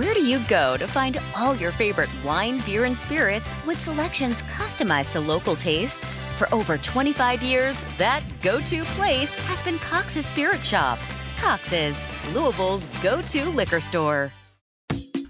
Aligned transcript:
Where 0.00 0.14
do 0.14 0.22
you 0.22 0.38
go 0.48 0.78
to 0.78 0.88
find 0.88 1.20
all 1.36 1.54
your 1.54 1.72
favorite 1.72 2.08
wine, 2.24 2.60
beer, 2.64 2.84
and 2.86 2.96
spirits 2.96 3.52
with 3.66 3.78
selections 3.78 4.40
customized 4.56 5.10
to 5.10 5.20
local 5.20 5.56
tastes? 5.56 6.22
For 6.38 6.48
over 6.54 6.78
25 6.78 7.42
years, 7.42 7.84
that 7.98 8.24
go 8.40 8.62
to 8.62 8.82
place 8.96 9.34
has 9.34 9.60
been 9.60 9.78
Cox's 9.78 10.24
Spirit 10.24 10.64
Shop. 10.64 10.98
Cox's, 11.38 12.06
Louisville's 12.32 12.86
go 13.02 13.20
to 13.20 13.50
liquor 13.50 13.78
store. 13.78 14.32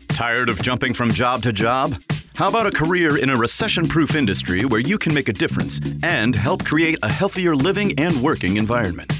Tired 0.06 0.48
of 0.48 0.62
jumping 0.62 0.94
from 0.94 1.10
job 1.10 1.42
to 1.42 1.52
job? 1.52 2.00
How 2.36 2.46
about 2.46 2.68
a 2.68 2.70
career 2.70 3.18
in 3.18 3.30
a 3.30 3.36
recession 3.36 3.88
proof 3.88 4.14
industry 4.14 4.64
where 4.66 4.80
you 4.80 4.98
can 4.98 5.12
make 5.12 5.28
a 5.28 5.32
difference 5.32 5.80
and 6.04 6.32
help 6.32 6.64
create 6.64 6.96
a 7.02 7.10
healthier 7.10 7.56
living 7.56 7.98
and 7.98 8.22
working 8.22 8.56
environment? 8.56 9.19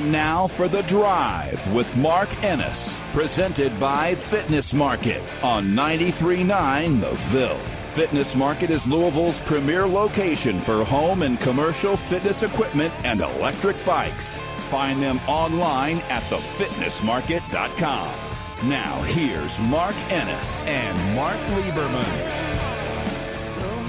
Time 0.00 0.10
now 0.10 0.46
for 0.46 0.66
The 0.66 0.80
Drive 0.84 1.70
with 1.74 1.94
Mark 1.94 2.42
Ennis, 2.42 2.98
presented 3.12 3.78
by 3.78 4.14
Fitness 4.14 4.72
Market 4.72 5.22
on 5.42 5.66
93.9 5.66 7.02
The 7.02 7.10
Ville. 7.28 7.60
Fitness 7.92 8.34
Market 8.34 8.70
is 8.70 8.86
Louisville's 8.86 9.42
premier 9.42 9.86
location 9.86 10.58
for 10.58 10.84
home 10.84 11.20
and 11.20 11.38
commercial 11.38 11.98
fitness 11.98 12.42
equipment 12.42 12.94
and 13.04 13.20
electric 13.20 13.76
bikes. 13.84 14.40
Find 14.70 15.02
them 15.02 15.20
online 15.28 15.98
at 16.08 16.22
thefitnessmarket.com. 16.30 18.68
Now, 18.70 19.02
here's 19.02 19.60
Mark 19.60 19.96
Ennis 20.10 20.60
and 20.62 21.14
Mark 21.14 21.36
Lieberman. 21.48 22.40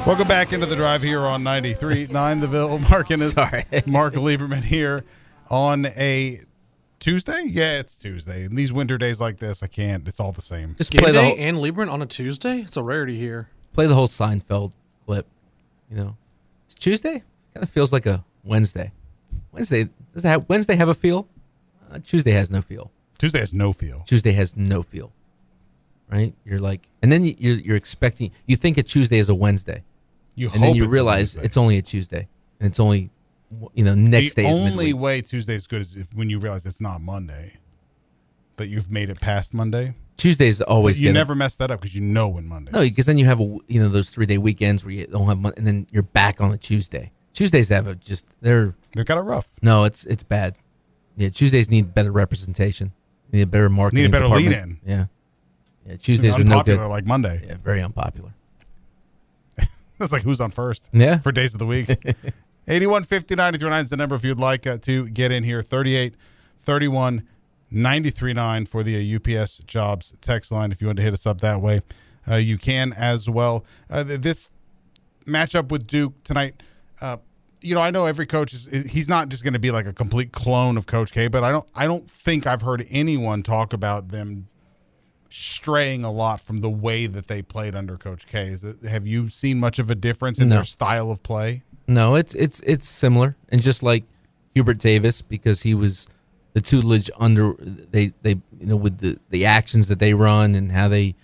Welcome 0.06 0.28
back 0.28 0.52
into 0.52 0.66
the 0.66 0.76
drive 0.76 1.04
here 1.04 1.22
on 1.22 1.42
93.9 1.44 2.42
The 2.42 2.48
Ville. 2.48 2.80
Mark 2.80 3.12
Ennis, 3.12 3.32
Sorry. 3.32 3.64
Mark 3.88 4.16
Lieberman 4.16 4.66
here 4.66 5.06
on 5.52 5.86
a 5.86 6.40
Tuesday? 7.00 7.44
Yeah, 7.46 7.80
it's 7.80 7.96
Tuesday. 7.96 8.46
And 8.46 8.58
these 8.58 8.72
winter 8.74 8.98
days 8.98 9.20
like 9.22 9.38
this, 9.38 9.62
I 9.62 9.68
can't. 9.68 10.08
It's 10.08 10.20
all 10.20 10.32
the 10.32 10.42
same. 10.42 10.76
Just 10.78 10.92
play 10.94 11.12
the 11.12 11.22
whole, 11.22 11.36
and 11.38 11.58
Lieberman 11.58 11.92
on 11.92 12.02
a 12.02 12.06
Tuesday? 12.06 12.60
It's 12.62 12.78
a 12.78 12.84
rarity 12.84 13.18
here. 13.18 13.50
play 13.74 13.86
the 13.88 13.94
whole 13.96 14.08
Seinfeld 14.08 14.72
clip. 15.06 15.28
You 15.90 15.98
know, 15.98 16.18
it's 16.66 16.74
Tuesday. 16.76 17.22
Kind 17.54 17.64
of 17.64 17.70
feels 17.70 17.92
like 17.92 18.06
a 18.06 18.24
Wednesday. 18.44 18.92
Wednesday 19.52 19.90
does 20.14 20.24
it 20.24 20.28
have, 20.30 20.48
Wednesday 20.48 20.76
have 20.78 20.88
a 20.90 20.94
feel? 20.94 21.28
Uh, 21.92 22.00
Tuesday 22.00 22.32
has 22.32 22.50
no 22.50 22.62
feel. 22.62 22.90
Tuesday 23.18 23.40
has 23.40 23.52
no 23.54 23.74
feel. 23.74 24.04
Tuesday 24.08 24.32
has 24.32 24.56
no 24.56 24.82
feel. 24.82 25.12
Right? 26.10 26.34
You're 26.46 26.60
like, 26.60 26.88
and 27.02 27.12
then 27.12 27.24
you- 27.26 27.36
you're 27.38 27.56
you're 27.56 27.76
expecting. 27.76 28.32
You 28.46 28.56
think 28.56 28.78
a 28.78 28.84
Tuesday 28.84 29.18
is 29.18 29.28
a 29.30 29.36
Wednesday, 29.36 29.84
You 30.36 30.50
and 30.54 30.62
then 30.64 30.76
you 30.76 30.84
it's 30.84 30.92
realize 30.92 31.18
Wednesday. 31.36 31.42
it's 31.44 31.58
only 31.58 31.78
a 31.78 31.82
Tuesday, 31.82 32.28
and 32.60 32.68
it's 32.68 32.80
only, 32.82 33.10
you 33.74 33.84
know, 33.84 33.94
next 33.94 34.36
the 34.36 34.44
day 34.44 34.50
is 34.50 34.60
only 34.60 34.94
way 34.94 35.22
Tuesday's 35.22 35.68
good 35.68 35.82
is 35.82 35.96
if 35.96 36.14
when 36.14 36.30
you 36.30 36.40
realize 36.40 36.66
it's 36.66 36.82
not 36.82 37.02
Monday, 37.02 37.54
that 38.58 38.68
you've 38.68 38.92
made 38.92 39.10
it 39.10 39.20
past 39.20 39.54
Monday. 39.54 39.96
Tuesday's 40.18 40.62
always 40.62 41.02
you 41.02 41.12
never 41.12 41.34
mess 41.34 41.56
that 41.56 41.72
up 41.72 41.82
because 41.82 41.96
you 41.96 42.02
know 42.02 42.30
when 42.30 42.48
Monday. 42.48 42.72
No, 42.72 42.82
because 42.82 43.06
then 43.06 43.18
you 43.18 43.26
have 43.26 43.40
a 43.40 43.58
you 43.68 43.82
know 43.82 43.90
those 43.90 44.12
three 44.12 44.26
day 44.28 44.38
weekends 44.38 44.86
where 44.86 44.94
you 44.94 45.08
don't 45.08 45.28
have 45.28 45.40
money, 45.40 45.56
and 45.58 45.66
then 45.66 45.88
you're 45.92 46.04
back 46.04 46.40
on 46.40 46.52
a 46.52 46.58
Tuesday. 46.58 47.12
Tuesdays 47.34 47.70
have 47.70 47.88
a 47.88 47.96
just 47.96 48.36
they're 48.42 48.76
They're 48.94 49.06
kind 49.06 49.20
of 49.20 49.26
rough. 49.26 49.48
no, 49.62 49.84
it's 49.84 50.06
it's 50.06 50.24
bad. 50.24 50.56
Yeah, 51.18 51.30
Tuesdays 51.30 51.72
need 51.72 51.94
better 51.94 52.12
representation. 52.12 52.94
Need 53.32 53.42
a 53.42 53.48
better 53.48 53.70
marketing. 53.70 54.04
Need 54.04 54.10
a 54.10 54.12
better 54.12 54.26
department. 54.26 54.56
lead-in. 54.56 54.80
Yeah, 54.86 55.06
yeah. 55.88 55.96
Tuesdays 55.96 56.38
are 56.38 56.44
no 56.44 56.62
good. 56.62 56.80
like 56.80 57.06
Monday. 57.06 57.42
Yeah, 57.48 57.56
very 57.64 57.82
unpopular. 57.82 58.34
That's 59.98 60.12
like 60.12 60.22
who's 60.24 60.40
on 60.40 60.52
first. 60.52 60.88
Yeah. 60.94 61.18
For 61.20 61.32
days 61.32 61.54
of 61.54 61.60
the 61.60 61.66
week. 61.66 61.90
81 62.68 63.04
50 63.04 63.36
939 63.36 63.84
is 63.84 63.90
the 63.90 63.98
number 63.98 64.16
if 64.16 64.24
you'd 64.24 64.40
like 64.40 64.68
uh, 64.68 64.78
to 64.80 65.10
get 65.10 65.32
in 65.32 65.44
here. 65.44 65.62
38 65.62 66.16
31 66.60 67.28
939 67.72 68.66
for 68.66 68.84
the 68.84 68.96
uh, 68.98 69.42
UPS 69.42 69.60
jobs 69.60 70.16
text 70.22 70.52
line. 70.52 70.72
If 70.72 70.82
you 70.82 70.88
want 70.88 70.98
to 70.98 71.04
hit 71.04 71.14
us 71.14 71.26
up 71.26 71.42
that 71.42 71.62
way, 71.62 71.82
uh, 72.30 72.36
you 72.36 72.58
can 72.58 72.94
as 72.94 73.30
well. 73.30 73.66
Uh, 73.90 74.04
this 74.04 74.52
matchup 75.26 75.70
with 75.70 75.88
Duke 75.88 76.14
tonight, 76.24 76.62
uh, 77.02 77.18
you 77.62 77.76
know, 77.76 77.82
I 77.82 77.92
know 77.92 78.06
every 78.06 78.26
coach 78.26 78.54
is 78.54 78.66
he's 78.92 79.08
not 79.08 79.30
just 79.30 79.44
going 79.44 79.54
to 79.54 79.60
be 79.60 79.72
like 79.72 79.86
a 79.86 79.94
complete 79.94 80.32
clone 80.32 80.78
of 80.78 80.86
Coach 80.86 81.12
K, 81.12 81.28
but 81.28 81.44
I 81.44 81.52
don't 81.52 81.68
I 81.76 81.86
don't 81.86 82.10
think 82.10 82.46
I've 82.48 82.62
heard 82.62 82.86
anyone 82.90 83.44
talk 83.44 83.72
about 83.74 84.10
them 84.10 84.48
straying 85.30 86.04
a 86.04 86.12
lot 86.12 86.42
from 86.42 86.60
the 86.62 86.70
way 86.70 87.08
that 87.08 87.28
they 87.28 87.42
played 87.42 87.76
under 87.76 87.98
Coach 87.98 88.28
K. 88.28 88.48
Is 88.48 88.64
it, 88.64 88.82
have 88.84 89.08
you 89.08 89.30
seen 89.30 89.60
much 89.60 89.80
of 89.80 89.90
a 89.90 89.96
difference 89.96 90.40
in 90.40 90.50
No. 90.50 90.56
their 90.56 90.64
style 90.66 91.10
of 91.12 91.24
play? 91.24 91.64
No, 91.92 92.16
it's 92.16 92.34
it's 92.36 92.62
it's 92.62 92.88
similar, 92.88 93.36
and 93.50 93.62
just 93.62 93.84
like 93.84 94.06
Hubert 94.56 94.80
Davis, 94.80 95.22
because 95.22 95.64
he 95.64 95.74
was 95.76 96.08
the 96.54 96.62
tutelage 96.62 97.12
under 97.20 97.54
they 97.60 98.14
they 98.22 98.36
you 98.60 98.68
know 98.68 98.78
with 98.78 99.00
the 99.00 99.20
the 99.30 99.46
actions 99.46 99.90
that 99.90 100.00
they 100.00 100.14
run 100.14 100.56
and 100.56 100.72
how 100.72 100.88
they, 100.88 101.16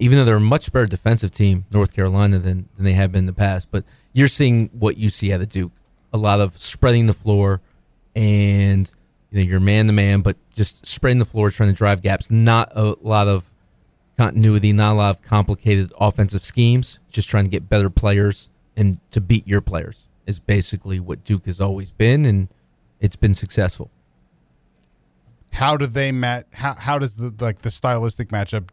even 0.00 0.18
though 0.18 0.24
they're 0.24 0.38
a 0.38 0.40
much 0.40 0.72
better 0.72 0.86
defensive 0.86 1.30
team, 1.30 1.66
North 1.70 1.94
Carolina 1.94 2.40
than 2.40 2.68
than 2.74 2.84
they 2.84 2.94
have 2.94 3.12
been 3.12 3.20
in 3.20 3.26
the 3.26 3.32
past, 3.32 3.70
but 3.70 3.84
you're 4.12 4.26
seeing 4.26 4.70
what 4.72 4.96
you 4.96 5.08
see 5.08 5.32
out 5.32 5.40
of 5.40 5.50
Duke, 5.50 5.70
a 6.12 6.18
lot 6.18 6.40
of 6.40 6.58
spreading 6.58 7.06
the 7.06 7.12
floor, 7.12 7.60
and 8.16 8.92
you 9.30 9.38
know 9.38 9.48
you're 9.48 9.60
man 9.60 9.86
to 9.86 9.92
man, 9.92 10.22
but 10.22 10.36
just 10.52 10.84
spreading 10.84 11.20
the 11.20 11.24
floor, 11.24 11.52
trying 11.52 11.70
to 11.70 11.76
drive 11.76 12.02
gaps, 12.02 12.28
not 12.28 12.72
a 12.74 12.96
lot 13.02 13.28
of 13.28 13.54
continuity, 14.16 14.72
not 14.72 14.94
a 14.94 14.96
lot 14.96 15.14
of 15.14 15.22
complicated 15.22 15.92
offensive 16.00 16.40
schemes, 16.40 16.98
just 17.08 17.30
trying 17.30 17.44
to 17.44 17.50
get 17.50 17.68
better 17.68 17.88
players 17.88 18.50
and 18.76 18.98
to 19.12 19.20
beat 19.20 19.46
your 19.46 19.60
players 19.60 20.07
is 20.28 20.38
basically 20.38 21.00
what 21.00 21.24
Duke 21.24 21.46
has 21.46 21.60
always 21.60 21.90
been, 21.90 22.24
and 22.26 22.48
it's 23.00 23.16
been 23.16 23.34
successful. 23.34 23.90
How 25.50 25.76
do 25.76 25.86
they 25.86 26.12
match? 26.12 26.44
How 26.52 26.74
how 26.74 26.98
does 26.98 27.16
the 27.16 27.34
like 27.44 27.62
the 27.62 27.70
stylistic 27.70 28.28
matchup? 28.28 28.68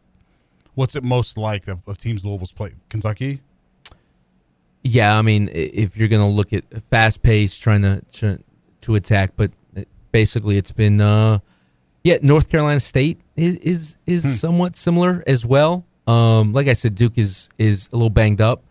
What's 0.74 0.94
it 0.94 1.02
most 1.02 1.38
like 1.38 1.66
of, 1.66 1.88
of 1.88 1.98
teams 1.98 2.24
Louisville's 2.24 2.52
play? 2.52 2.72
Kentucky. 2.90 3.40
Yeah, 4.84 5.18
I 5.18 5.22
mean, 5.22 5.48
if 5.52 5.96
you're 5.96 6.08
gonna 6.08 6.28
look 6.28 6.52
at 6.52 6.64
fast 6.90 7.22
pace, 7.22 7.58
trying 7.58 7.82
to 7.82 8.02
to, 8.20 8.38
to 8.82 8.94
attack, 8.94 9.32
but 9.36 9.50
basically 10.12 10.56
it's 10.58 10.72
been, 10.72 11.00
uh, 11.00 11.38
yeah, 12.04 12.16
North 12.22 12.50
Carolina 12.50 12.80
State 12.80 13.18
is 13.36 13.56
is, 13.58 13.98
is 14.06 14.40
somewhat 14.40 14.76
similar 14.76 15.24
as 15.26 15.44
well. 15.44 15.84
Um, 16.06 16.52
like 16.52 16.68
I 16.68 16.74
said, 16.74 16.94
Duke 16.94 17.18
is 17.18 17.48
is 17.58 17.88
a 17.92 17.96
little 17.96 18.10
banged 18.10 18.40
up, 18.40 18.62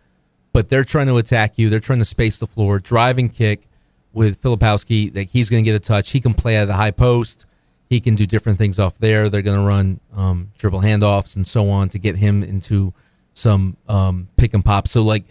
but 0.55 0.69
they're 0.69 0.85
trying 0.85 1.07
to 1.07 1.17
attack 1.17 1.57
you. 1.57 1.69
They're 1.69 1.81
trying 1.81 1.99
to 1.99 2.05
space 2.05 2.39
the 2.39 2.47
floor, 2.47 2.79
drive 2.79 3.17
and 3.17 3.31
kick 3.31 3.67
with 4.13 4.41
Filipowski. 4.41 5.13
Like 5.13 5.29
he's 5.29 5.49
going 5.49 5.61
to 5.61 5.69
get 5.69 5.75
a 5.75 5.83
touch. 5.83 6.11
He 6.11 6.21
can 6.21 6.33
play 6.33 6.55
out 6.55 6.61
of 6.61 6.67
the 6.69 6.75
high 6.75 6.91
post. 6.91 7.45
He 7.89 7.99
can 7.99 8.15
do 8.15 8.25
different 8.25 8.57
things 8.57 8.79
off 8.79 8.97
there. 8.97 9.27
They're 9.27 9.41
going 9.41 9.59
to 9.59 9.65
run 9.65 9.99
um, 10.15 10.53
dribble 10.57 10.79
handoffs 10.79 11.35
and 11.35 11.45
so 11.45 11.69
on 11.69 11.89
to 11.89 11.99
get 11.99 12.15
him 12.15 12.41
into 12.41 12.93
some 13.33 13.75
um, 13.89 14.29
pick 14.37 14.53
and 14.53 14.63
pop. 14.63 14.87
So 14.87 15.03
like 15.03 15.25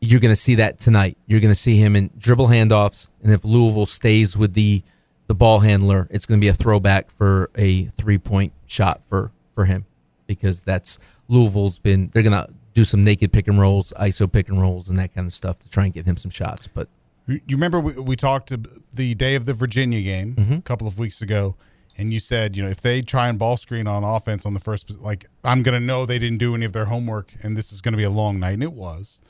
you're 0.00 0.18
going 0.18 0.32
to 0.32 0.40
see 0.40 0.54
that 0.54 0.78
tonight. 0.78 1.18
You're 1.26 1.40
going 1.40 1.52
to 1.52 1.60
see 1.60 1.76
him 1.76 1.94
in 1.94 2.08
dribble 2.16 2.46
handoffs, 2.46 3.10
and 3.22 3.30
if 3.34 3.44
Louisville 3.44 3.84
stays 3.84 4.34
with 4.34 4.54
the 4.54 4.82
the 5.26 5.34
ball 5.34 5.58
handler, 5.58 6.08
it's 6.10 6.24
going 6.24 6.40
to 6.40 6.42
be 6.42 6.48
a 6.48 6.54
throwback 6.54 7.10
for 7.10 7.50
a 7.54 7.84
three 7.84 8.16
point 8.16 8.54
shot 8.64 9.04
for 9.04 9.30
for 9.54 9.66
him 9.66 9.84
because 10.26 10.64
that's 10.64 10.98
Louisville's 11.28 11.78
been. 11.78 12.08
They're 12.14 12.22
going 12.22 12.46
to 12.46 12.50
do 12.80 12.84
some 12.84 13.04
naked 13.04 13.30
pick 13.32 13.46
and 13.46 13.58
rolls, 13.58 13.92
ISO 14.00 14.30
pick 14.30 14.48
and 14.48 14.60
rolls, 14.60 14.88
and 14.88 14.98
that 14.98 15.14
kind 15.14 15.26
of 15.26 15.34
stuff 15.34 15.58
to 15.58 15.68
try 15.68 15.84
and 15.84 15.92
get 15.92 16.06
him 16.06 16.16
some 16.16 16.30
shots. 16.30 16.66
But 16.66 16.88
You 17.26 17.40
remember 17.50 17.78
we, 17.78 17.92
we 17.92 18.16
talked 18.16 18.52
the 18.94 19.14
day 19.14 19.34
of 19.34 19.44
the 19.44 19.54
Virginia 19.54 20.00
game 20.02 20.34
Mm-hmm. 20.36 20.54
a 20.54 20.62
couple 20.62 20.86
of 20.88 20.98
weeks 20.98 21.20
ago, 21.20 21.56
and 21.98 22.12
you 22.14 22.20
said, 22.20 22.56
you 22.56 22.62
know, 22.62 22.70
if 22.70 22.80
they 22.80 23.02
try 23.02 23.28
and 23.28 23.38
ball 23.38 23.56
screen 23.58 23.86
on 23.86 24.02
offense 24.04 24.46
on 24.46 24.54
the 24.54 24.60
first, 24.60 24.98
like 25.00 25.26
I'm 25.44 25.62
going 25.62 25.78
to 25.78 25.84
know 25.84 26.06
they 26.06 26.18
didn't 26.18 26.38
do 26.38 26.54
any 26.54 26.64
of 26.64 26.72
their 26.72 26.86
homework, 26.86 27.34
and 27.42 27.56
this 27.56 27.72
is 27.72 27.82
going 27.82 27.92
to 27.92 27.98
be 27.98 28.04
a 28.04 28.10
long 28.22 28.38
night, 28.40 28.54
and 28.54 28.62
it 28.62 28.72
was. 28.72 29.20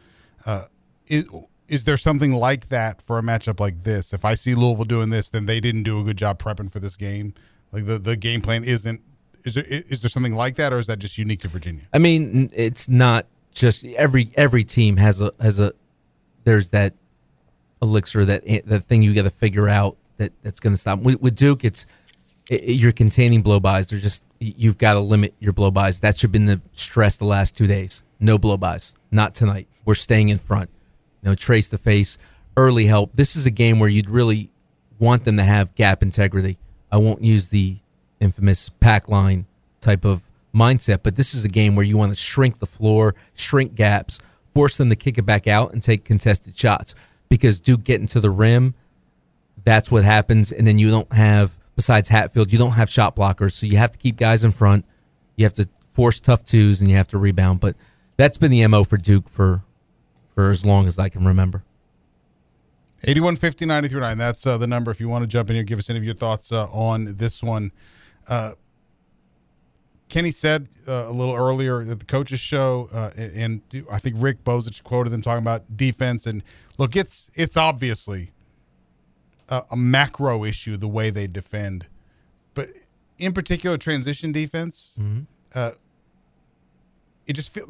Uh, 0.46 0.66
is, 1.08 1.28
is 1.68 1.84
there 1.84 1.96
something 1.96 2.32
like 2.32 2.68
that 2.68 3.02
for 3.02 3.18
a 3.18 3.22
matchup 3.22 3.58
like 3.58 3.82
this? 3.82 4.12
If 4.12 4.24
I 4.24 4.34
see 4.36 4.54
Louisville 4.54 4.84
doing 4.84 5.10
this, 5.10 5.30
then 5.30 5.46
they 5.46 5.58
didn't 5.60 5.82
do 5.84 6.00
a 6.00 6.04
good 6.04 6.16
job 6.18 6.40
prepping 6.40 6.70
for 6.70 6.78
this 6.80 6.96
game. 6.96 7.34
Like 7.72 7.86
the, 7.86 7.98
the 7.98 8.14
game 8.16 8.40
plan 8.42 8.62
isn't. 8.64 9.00
Is 9.44 9.54
there 9.54 9.64
is 9.66 10.02
there 10.02 10.08
something 10.10 10.34
like 10.34 10.56
that, 10.56 10.72
or 10.72 10.78
is 10.78 10.86
that 10.86 10.98
just 11.00 11.16
unique 11.18 11.40
to 11.40 11.48
Virginia? 11.48 11.84
I 11.94 11.98
mean, 11.98 12.48
it's 12.54 12.88
not 12.90 13.26
just 13.52 13.84
every 13.84 14.30
every 14.36 14.64
team 14.64 14.96
has 14.96 15.20
a 15.20 15.32
has 15.40 15.60
a 15.60 15.72
there's 16.44 16.70
that 16.70 16.94
elixir 17.82 18.24
that 18.24 18.44
that 18.66 18.80
thing 18.80 19.02
you 19.02 19.14
got 19.14 19.22
to 19.22 19.30
figure 19.30 19.68
out 19.68 19.96
that 20.18 20.32
that's 20.42 20.60
going 20.60 20.72
to 20.72 20.76
stop. 20.76 21.00
With, 21.00 21.20
with 21.20 21.36
Duke, 21.36 21.64
it's 21.64 21.86
it, 22.48 22.62
you're 22.76 22.92
containing 22.92 23.42
blow 23.42 23.60
bys. 23.60 23.88
They're 23.88 23.98
just 23.98 24.24
you've 24.38 24.78
got 24.78 24.94
to 24.94 25.00
limit 25.00 25.34
your 25.38 25.52
blow 25.52 25.70
bys. 25.70 26.00
That 26.00 26.16
should 26.16 26.28
have 26.28 26.32
been 26.32 26.46
the 26.46 26.60
stress 26.72 27.18
the 27.18 27.26
last 27.26 27.56
two 27.56 27.66
days. 27.66 28.04
no 28.20 28.38
blow-bys. 28.38 28.94
Not 29.10 29.34
tonight. 29.34 29.66
We're 29.84 29.94
staying 29.94 30.28
in 30.28 30.38
front. 30.38 30.70
You 31.22 31.30
know, 31.30 31.34
trace 31.34 31.68
the 31.68 31.78
face, 31.78 32.18
early 32.56 32.86
help. 32.86 33.14
This 33.14 33.36
is 33.36 33.46
a 33.46 33.50
game 33.50 33.78
where 33.78 33.88
you'd 33.88 34.10
really 34.10 34.50
want 34.98 35.24
them 35.24 35.36
to 35.38 35.42
have 35.42 35.74
gap 35.74 36.02
integrity. 36.02 36.58
I 36.92 36.98
won't 36.98 37.22
use 37.24 37.48
the 37.48 37.78
infamous 38.20 38.68
pack 38.68 39.08
line 39.08 39.46
type 39.80 40.04
of 40.04 40.29
mindset, 40.54 41.00
but 41.02 41.16
this 41.16 41.34
is 41.34 41.44
a 41.44 41.48
game 41.48 41.76
where 41.76 41.84
you 41.84 41.96
want 41.96 42.12
to 42.12 42.16
shrink 42.16 42.58
the 42.58 42.66
floor, 42.66 43.14
shrink 43.34 43.74
gaps, 43.74 44.20
force 44.54 44.76
them 44.76 44.90
to 44.90 44.96
kick 44.96 45.18
it 45.18 45.26
back 45.26 45.46
out 45.46 45.72
and 45.72 45.82
take 45.82 46.04
contested 46.04 46.56
shots. 46.56 46.94
Because 47.28 47.60
Duke 47.60 47.84
getting 47.84 48.06
to 48.08 48.20
the 48.20 48.30
rim, 48.30 48.74
that's 49.64 49.90
what 49.90 50.04
happens. 50.04 50.50
And 50.50 50.66
then 50.66 50.78
you 50.78 50.90
don't 50.90 51.12
have, 51.12 51.58
besides 51.76 52.08
Hatfield, 52.08 52.52
you 52.52 52.58
don't 52.58 52.72
have 52.72 52.90
shot 52.90 53.14
blockers. 53.14 53.52
So 53.52 53.66
you 53.66 53.76
have 53.76 53.92
to 53.92 53.98
keep 53.98 54.16
guys 54.16 54.44
in 54.44 54.50
front. 54.50 54.84
You 55.36 55.44
have 55.44 55.52
to 55.54 55.68
force 55.92 56.20
tough 56.20 56.42
twos 56.44 56.80
and 56.80 56.90
you 56.90 56.96
have 56.96 57.08
to 57.08 57.18
rebound. 57.18 57.60
But 57.60 57.76
that's 58.16 58.36
been 58.36 58.50
the 58.50 58.66
MO 58.66 58.84
for 58.84 58.96
Duke 58.96 59.28
for 59.28 59.62
for 60.34 60.50
as 60.50 60.64
long 60.64 60.86
as 60.86 60.98
I 60.98 61.08
can 61.08 61.24
remember. 61.24 61.62
8150 63.04 63.66
939. 63.66 64.18
That's 64.18 64.46
uh, 64.46 64.58
the 64.58 64.66
number 64.66 64.90
if 64.90 65.00
you 65.00 65.08
want 65.08 65.22
to 65.22 65.26
jump 65.26 65.50
in 65.50 65.56
here, 65.56 65.64
give 65.64 65.78
us 65.78 65.88
any 65.90 65.98
of 65.98 66.04
your 66.04 66.14
thoughts 66.14 66.52
uh, 66.52 66.66
on 66.66 67.16
this 67.16 67.42
one. 67.42 67.72
Uh, 68.28 68.52
Kenny 70.10 70.32
said 70.32 70.68
uh, 70.86 71.06
a 71.06 71.12
little 71.12 71.34
earlier 71.34 71.84
that 71.84 72.00
the 72.00 72.04
coaches 72.04 72.40
show, 72.40 72.88
uh, 72.92 73.10
and 73.16 73.62
I 73.90 74.00
think 74.00 74.16
Rick 74.18 74.44
Bozich 74.44 74.82
quoted 74.82 75.10
them 75.10 75.22
talking 75.22 75.42
about 75.42 75.76
defense. 75.76 76.26
And 76.26 76.42
look, 76.76 76.96
it's 76.96 77.30
it's 77.34 77.56
obviously 77.56 78.32
a, 79.48 79.62
a 79.70 79.76
macro 79.76 80.44
issue 80.44 80.76
the 80.76 80.88
way 80.88 81.10
they 81.10 81.28
defend, 81.28 81.86
but 82.54 82.68
in 83.18 83.32
particular, 83.32 83.78
transition 83.78 84.32
defense. 84.32 84.98
Mm-hmm. 85.00 85.20
Uh, 85.54 85.70
it 87.26 87.34
just 87.34 87.54
feels. 87.54 87.68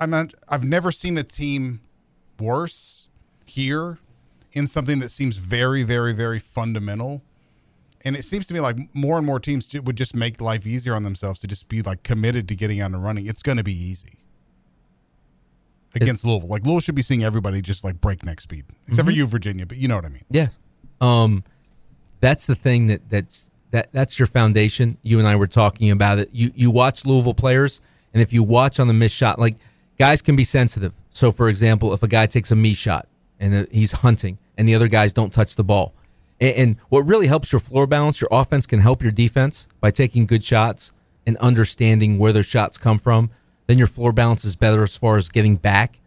I'm 0.00 0.10
not. 0.10 0.34
I've 0.48 0.64
never 0.64 0.90
seen 0.90 1.16
a 1.16 1.22
team 1.22 1.80
worse 2.40 3.08
here 3.46 3.98
in 4.52 4.66
something 4.66 4.98
that 4.98 5.10
seems 5.10 5.36
very, 5.36 5.84
very, 5.84 6.12
very 6.12 6.40
fundamental. 6.40 7.22
And 8.04 8.16
it 8.16 8.24
seems 8.24 8.46
to 8.46 8.54
me 8.54 8.60
like 8.60 8.76
more 8.94 9.18
and 9.18 9.26
more 9.26 9.38
teams 9.38 9.68
would 9.74 9.96
just 9.96 10.16
make 10.16 10.40
life 10.40 10.66
easier 10.66 10.94
on 10.94 11.02
themselves 11.02 11.40
to 11.40 11.46
just 11.46 11.68
be 11.68 11.82
like 11.82 12.02
committed 12.02 12.48
to 12.48 12.56
getting 12.56 12.80
out 12.80 12.92
and 12.92 13.04
running. 13.04 13.26
It's 13.26 13.42
going 13.42 13.58
to 13.58 13.64
be 13.64 13.74
easy 13.74 14.14
against 15.94 16.24
Louisville. 16.24 16.48
Like 16.48 16.62
Louisville 16.62 16.80
should 16.80 16.94
be 16.94 17.02
seeing 17.02 17.24
everybody 17.24 17.60
just 17.60 17.84
like 17.84 18.00
breakneck 18.00 18.40
speed, 18.40 18.64
except 18.86 19.00
Mm-hmm. 19.00 19.06
for 19.06 19.12
you, 19.12 19.26
Virginia. 19.26 19.66
But 19.66 19.76
you 19.78 19.88
know 19.88 19.96
what 19.96 20.04
I 20.04 20.08
mean. 20.10 20.24
Yeah. 20.30 20.48
Um, 21.00 21.44
that's 22.20 22.46
the 22.46 22.54
thing 22.54 22.86
that 22.86 23.08
that's 23.08 23.54
that 23.70 23.92
that's 23.92 24.18
your 24.18 24.26
foundation. 24.26 24.98
You 25.02 25.18
and 25.18 25.26
I 25.28 25.36
were 25.36 25.46
talking 25.46 25.90
about 25.90 26.18
it. 26.18 26.30
You 26.32 26.50
you 26.54 26.70
watch 26.70 27.06
Louisville 27.06 27.34
players, 27.34 27.80
and 28.12 28.22
if 28.22 28.32
you 28.32 28.42
watch 28.42 28.78
on 28.80 28.86
the 28.86 28.92
missed 28.94 29.16
shot, 29.16 29.38
like 29.38 29.56
guys 29.98 30.20
can 30.22 30.36
be 30.36 30.44
sensitive. 30.44 30.94
So, 31.10 31.32
for 31.32 31.48
example, 31.48 31.92
if 31.92 32.02
a 32.02 32.08
guy 32.08 32.26
takes 32.26 32.50
a 32.50 32.56
me 32.56 32.74
shot 32.74 33.08
and 33.40 33.54
uh, 33.54 33.64
he's 33.70 33.92
hunting, 33.92 34.38
and 34.58 34.68
the 34.68 34.74
other 34.74 34.88
guys 34.88 35.12
don't 35.12 35.32
touch 35.32 35.56
the 35.56 35.64
ball, 35.64 35.94
and, 36.40 36.76
what 36.88 37.02
really 37.02 37.26
helps 37.26 37.52
your 37.52 37.60
floor 37.60 37.86
balance, 37.86 38.20
your 38.20 38.28
offense 38.32 38.66
can 38.66 38.80
help 38.80 39.02
your 39.02 39.12
defense 39.12 39.68
by 39.80 39.90
taking 39.90 40.26
good 40.26 40.42
shots 40.42 40.92
and 41.26 41.36
understanding 41.36 42.18
where 42.18 42.32
their 42.32 42.42
shots 42.42 42.78
come 42.78 42.98
from. 42.98 43.30
Then 43.66 43.78
your 43.78 43.86
floor 43.86 44.12
balance 44.12 44.44
is 44.44 44.56
better 44.56 44.82
as 44.82 44.96
far 44.96 45.18
as 45.18 45.28
getting 45.28 45.56
back 45.56 46.00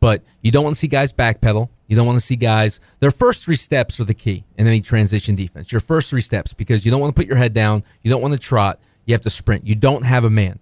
but 0.00 0.22
you 0.42 0.50
don't 0.50 0.64
want 0.64 0.76
to 0.76 0.78
see 0.78 0.88
guys 0.88 1.12
backpedal. 1.12 1.68
You 1.88 1.96
don't 1.96 2.06
want 2.06 2.18
to 2.18 2.24
see 2.24 2.36
guys. 2.36 2.80
Their 2.98 3.10
first 3.10 3.44
three 3.44 3.56
steps 3.56 4.00
are 4.00 4.04
the 4.04 4.14
key 4.14 4.44
in 4.56 4.66
any 4.66 4.80
transition 4.80 5.34
defense. 5.34 5.70
Your 5.72 5.80
first 5.80 6.10
three 6.10 6.20
steps 6.20 6.52
because 6.52 6.84
you 6.84 6.90
don't 6.90 7.00
want 7.00 7.14
to 7.14 7.20
put 7.20 7.26
your 7.26 7.36
head 7.36 7.52
down. 7.52 7.84
You 8.02 8.10
don't 8.10 8.22
want 8.22 8.34
to 8.34 8.38
trot. 8.38 8.80
You 9.06 9.14
have 9.14 9.20
to 9.22 9.30
sprint. 9.30 9.66
You 9.66 9.74
don't 9.74 10.04
have 10.04 10.24
a 10.24 10.30
man, 10.30 10.58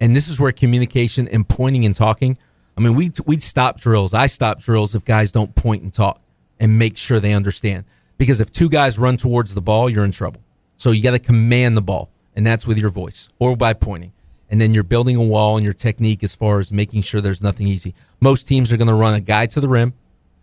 and 0.00 0.16
this 0.16 0.28
is 0.28 0.40
where 0.40 0.50
communication 0.52 1.28
and 1.28 1.48
pointing 1.48 1.84
and 1.84 1.94
talking. 1.94 2.36
I 2.76 2.80
mean, 2.80 2.94
we 2.94 3.10
we'd 3.24 3.42
stop 3.42 3.78
drills. 3.78 4.14
I 4.14 4.26
stop 4.26 4.60
drills 4.60 4.94
if 4.94 5.04
guys 5.04 5.30
don't 5.30 5.54
point 5.54 5.82
and 5.82 5.92
talk 5.92 6.20
and 6.58 6.78
make 6.78 6.96
sure 6.96 7.20
they 7.20 7.32
understand. 7.32 7.84
Because 8.18 8.40
if 8.40 8.50
two 8.50 8.68
guys 8.68 8.98
run 8.98 9.16
towards 9.16 9.54
the 9.54 9.60
ball, 9.60 9.90
you're 9.90 10.04
in 10.04 10.12
trouble. 10.12 10.40
So 10.76 10.90
you 10.90 11.02
got 11.02 11.12
to 11.12 11.18
command 11.18 11.76
the 11.76 11.82
ball, 11.82 12.10
and 12.34 12.44
that's 12.46 12.66
with 12.66 12.78
your 12.78 12.90
voice 12.90 13.28
or 13.38 13.56
by 13.56 13.72
pointing 13.72 14.12
and 14.54 14.60
then 14.60 14.72
you're 14.72 14.84
building 14.84 15.16
a 15.16 15.24
wall 15.24 15.56
and 15.56 15.64
your 15.64 15.74
technique 15.74 16.22
as 16.22 16.34
far 16.34 16.60
as 16.60 16.72
making 16.72 17.02
sure 17.02 17.20
there's 17.20 17.42
nothing 17.42 17.66
easy. 17.66 17.92
Most 18.20 18.46
teams 18.46 18.72
are 18.72 18.76
going 18.76 18.88
to 18.88 18.94
run 18.94 19.14
a 19.14 19.20
guy 19.20 19.46
to 19.46 19.60
the 19.60 19.68
rim 19.68 19.94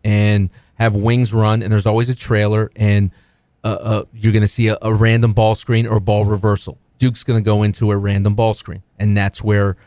and 0.03 0.50
have 0.75 0.95
wings 0.95 1.33
run, 1.33 1.62
and 1.62 1.71
there's 1.71 1.85
always 1.85 2.09
a 2.09 2.15
trailer, 2.15 2.69
and 2.75 3.12
uh, 3.63 3.77
uh, 3.79 4.03
you're 4.13 4.33
going 4.33 4.41
to 4.41 4.47
see 4.47 4.67
a, 4.67 4.77
a 4.81 4.94
random 4.94 5.31
ball 5.31 5.56
screen 5.56 5.88
or 5.88 6.00
ball 6.00 6.25
reversal. 6.25 6.77
Duke's 6.97 7.24
going 7.24 7.41
to 7.41 7.45
go 7.45 7.63
into 7.63 7.91
a 7.91 7.97
random 7.97 8.35
ball 8.35 8.53
screen, 8.53 8.81
and 9.00 9.15
that's 9.15 9.44
where, 9.44 9.77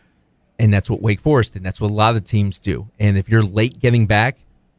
and 0.59 0.73
that's 0.73 0.89
what 0.89 1.03
Wake 1.03 1.21
Forest 1.21 1.57
and 1.57 1.67
That's 1.67 1.81
what 1.81 1.91
a 1.91 1.95
lot 1.95 2.17
of 2.17 2.23
the 2.23 2.27
teams 2.27 2.61
do. 2.61 2.89
And 2.99 3.19
if 3.19 3.29
you're 3.29 3.43
late 3.43 3.79
getting 3.79 4.07
back, 4.07 4.39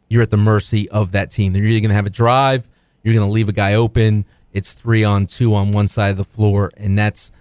you're 0.09 0.23
at 0.23 0.31
the 0.31 0.37
mercy 0.37 0.89
of 0.89 1.11
that 1.11 1.31
team. 1.31 1.53
They're 1.53 1.63
either 1.63 1.81
going 1.81 1.89
to 1.89 1.95
have 1.95 2.05
a 2.05 2.09
drive, 2.09 2.69
you're 3.05 3.13
going 3.13 3.25
to 3.25 3.31
leave 3.31 3.47
a 3.47 3.53
guy 3.53 3.75
open. 3.75 4.25
It's 4.51 4.73
three 4.73 5.03
on 5.03 5.27
two 5.27 5.53
on 5.53 5.71
one 5.71 5.87
side 5.87 6.09
of 6.09 6.17
the 6.17 6.23
floor, 6.25 6.71
and 6.75 6.97
that's 6.97 7.31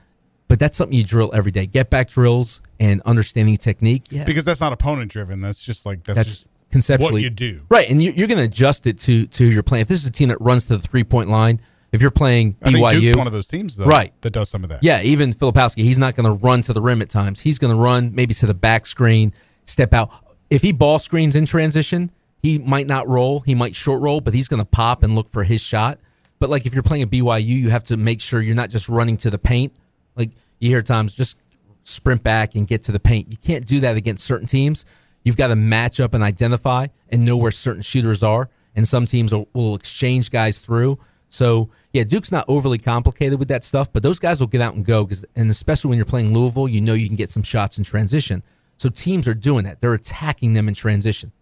but 0.47 0.59
that's 0.59 0.77
something 0.77 0.97
you 0.97 1.05
drill 1.05 1.33
every 1.35 1.51
day. 1.51 1.67
Get 1.67 1.89
back 1.91 2.11
drills 2.11 2.61
and 2.79 3.01
understanding 3.03 3.57
technique. 3.57 4.05
Yeah, 4.11 4.25
Because 4.25 4.45
that's 4.45 4.61
not 4.61 4.73
opponent 4.73 5.11
driven. 5.11 5.41
That's 5.41 5.65
just 5.65 5.87
like 5.87 6.05
that's, 6.05 6.17
that's 6.19 6.29
just 6.29 6.47
conceptually 6.71 7.13
what 7.15 7.23
you 7.23 7.31
do. 7.31 7.63
right, 7.71 7.89
and 7.91 8.03
you, 8.03 8.13
you're 8.15 8.29
going 8.29 8.39
to 8.41 8.45
adjust 8.45 8.87
it 8.87 8.99
to 9.01 9.27
to 9.27 9.45
your 9.45 9.63
plan. 9.63 9.81
If 9.81 9.89
this 9.89 10.03
is 10.03 10.09
a 10.09 10.13
team 10.13 10.29
that 10.29 10.41
runs 10.41 10.67
to 10.67 10.77
the 10.77 10.87
three 10.87 11.05
point 11.05 11.29
line, 11.31 11.61
if 11.93 12.03
you're 12.03 12.11
playing 12.11 12.57
I 12.63 12.73
think 12.73 12.85
BYU, 12.85 13.01
Duke's 13.01 13.17
one 13.17 13.27
of 13.27 13.33
those 13.33 13.47
teams 13.47 13.77
though, 13.77 13.87
Right. 13.87 14.13
That 14.21 14.31
does 14.33 14.51
some 14.51 14.65
of 14.65 14.71
that. 14.71 14.83
yeah, 14.83 15.01
even 15.03 15.33
Filipowski, 15.33 15.79
he's 15.85 15.99
not 15.99 16.17
going 16.17 16.27
to 16.27 16.33
run 16.45 16.61
to 16.63 16.73
the 16.75 16.83
rim 16.83 17.01
at 17.01 17.09
times. 17.09 17.41
He's 17.41 17.59
going 17.59 17.75
to 17.75 17.81
run 17.81 18.15
maybe 18.15 18.35
to 18.35 18.47
the 18.47 18.55
back 18.55 18.85
screen, 18.87 19.33
step 19.65 19.95
out. 19.95 20.11
If 20.51 20.61
he 20.63 20.73
ball 20.73 20.99
screens 20.99 21.37
in 21.37 21.47
transition, 21.47 22.11
he 22.45 22.59
might 22.59 22.87
not 22.87 23.09
roll. 23.09 23.41
He 23.41 23.55
might 23.55 23.75
short 23.75 24.03
roll, 24.03 24.21
but 24.21 24.35
he's 24.35 24.49
going 24.49 24.61
to 24.61 24.69
pop 24.69 25.03
and 25.03 25.15
look 25.15 25.29
for 25.29 25.45
his 25.45 25.63
shot. 25.63 25.99
But 26.39 26.51
like 26.51 26.67
if 26.67 26.75
you're 26.75 26.83
playing 26.83 27.05
a 27.05 27.07
BYU, 27.07 27.47
you 27.47 27.71
have 27.71 27.85
to 27.85 27.97
make 27.97 28.21
sure 28.21 28.43
you're 28.43 28.55
not 28.55 28.69
just 28.69 28.87
running 28.87 29.17
to 29.19 29.31
the 29.31 29.39
paint. 29.39 29.73
Like 30.15 30.33
you 30.59 30.69
hear 30.69 30.83
times, 30.83 31.15
just 31.15 31.41
sprint 31.85 32.23
back 32.23 32.55
and 32.55 32.67
get 32.67 32.83
to 32.83 32.93
the 32.93 33.01
paint. 33.01 33.31
You 33.31 33.39
can't 33.39 33.67
do 33.67 33.81
that 33.81 33.97
against 33.97 34.27
certain 34.27 34.47
teams. 34.47 34.85
You've 35.25 35.39
got 35.39 35.47
to 35.47 35.57
match 35.57 36.01
up 36.01 36.13
and 36.13 36.23
identify 36.23 36.89
and 37.09 37.25
know 37.25 37.39
where 37.39 37.51
certain 37.51 37.81
shooters 37.81 38.23
are. 38.23 38.51
And 38.77 38.87
some 38.87 39.07
teams 39.07 39.33
will, 39.33 39.75
exchange 39.75 40.31
guys 40.31 40.59
through. 40.59 40.99
So 41.31 41.71
yeah, 41.95 42.05
Duke's 42.05 42.31
not 42.31 42.45
overly 42.47 42.77
complicated 42.77 43.39
with 43.39 43.49
that 43.49 43.65
stuff, 43.65 43.91
but 43.91 44.03
those 44.03 44.19
guys 44.19 44.39
will 44.39 44.49
get 44.49 44.61
out 44.61 44.75
and 44.75 44.85
go. 44.85 45.05
Because 45.05 45.25
and 45.35 45.49
especially 45.49 45.89
when 45.89 45.97
you're 45.97 46.05
playing 46.05 46.35
Louisville, 46.35 46.69
you 46.69 46.83
know 46.83 46.93
you 46.93 47.07
can 47.07 47.17
get 47.17 47.31
some 47.31 47.43
shots 47.43 47.79
in 47.79 47.85
transition. 47.85 48.43
So 48.77 48.91
teams 48.91 49.27
are 49.27 49.35
doing 49.35 49.65
that. 49.65 49.81
They're 49.81 49.95
attacking 49.95 50.53
them 50.53 50.69
in 50.69 50.75
transition. 50.75 51.33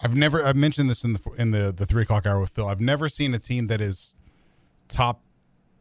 I've 0.00 0.14
never 0.14 0.44
I've 0.44 0.56
mentioned 0.56 0.90
this 0.90 1.04
in 1.04 1.14
the 1.14 1.20
in 1.38 1.50
the 1.50 1.72
the 1.72 1.86
three 1.86 2.02
o'clock 2.02 2.26
hour 2.26 2.40
with 2.40 2.50
Phil. 2.50 2.66
I've 2.66 2.80
never 2.80 3.08
seen 3.08 3.34
a 3.34 3.38
team 3.38 3.66
that 3.68 3.80
is 3.80 4.14
top 4.88 5.22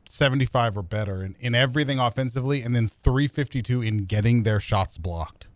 seventy 0.06 0.46
five 0.46 0.78
or 0.78 0.82
better 0.82 1.24
in, 1.24 1.36
in 1.40 1.56
everything 1.56 2.00
offensively, 2.00 2.62
and 2.62 2.76
then 2.76 2.88
three 2.88 3.28
fifty 3.28 3.62
two 3.62 3.82
in 3.82 4.06
getting 4.06 4.44
their 4.44 4.60
shots 4.60 4.98
blocked. 4.98 5.48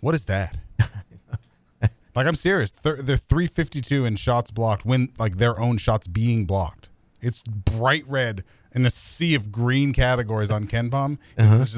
What 0.00 0.14
is 0.14 0.24
that? 0.24 0.56
like 1.80 2.26
I'm 2.26 2.34
serious. 2.34 2.72
They're, 2.72 2.96
they're 2.96 3.16
three 3.16 3.46
fifty 3.46 3.80
two 3.80 4.04
in 4.04 4.16
shots 4.16 4.50
blocked 4.50 4.84
when 4.84 5.12
like 5.18 5.38
their 5.38 5.60
own 5.60 5.78
shots 5.78 6.06
being 6.06 6.46
blocked. 6.46 6.88
It's 7.20 7.42
bright 7.42 8.04
red 8.08 8.44
in 8.74 8.86
a 8.86 8.90
sea 8.90 9.34
of 9.34 9.50
green 9.50 9.92
categories 9.92 10.50
on 10.50 10.66
KenPom. 10.66 11.18
Uh-huh. 11.36 11.58
It's, 11.60 11.76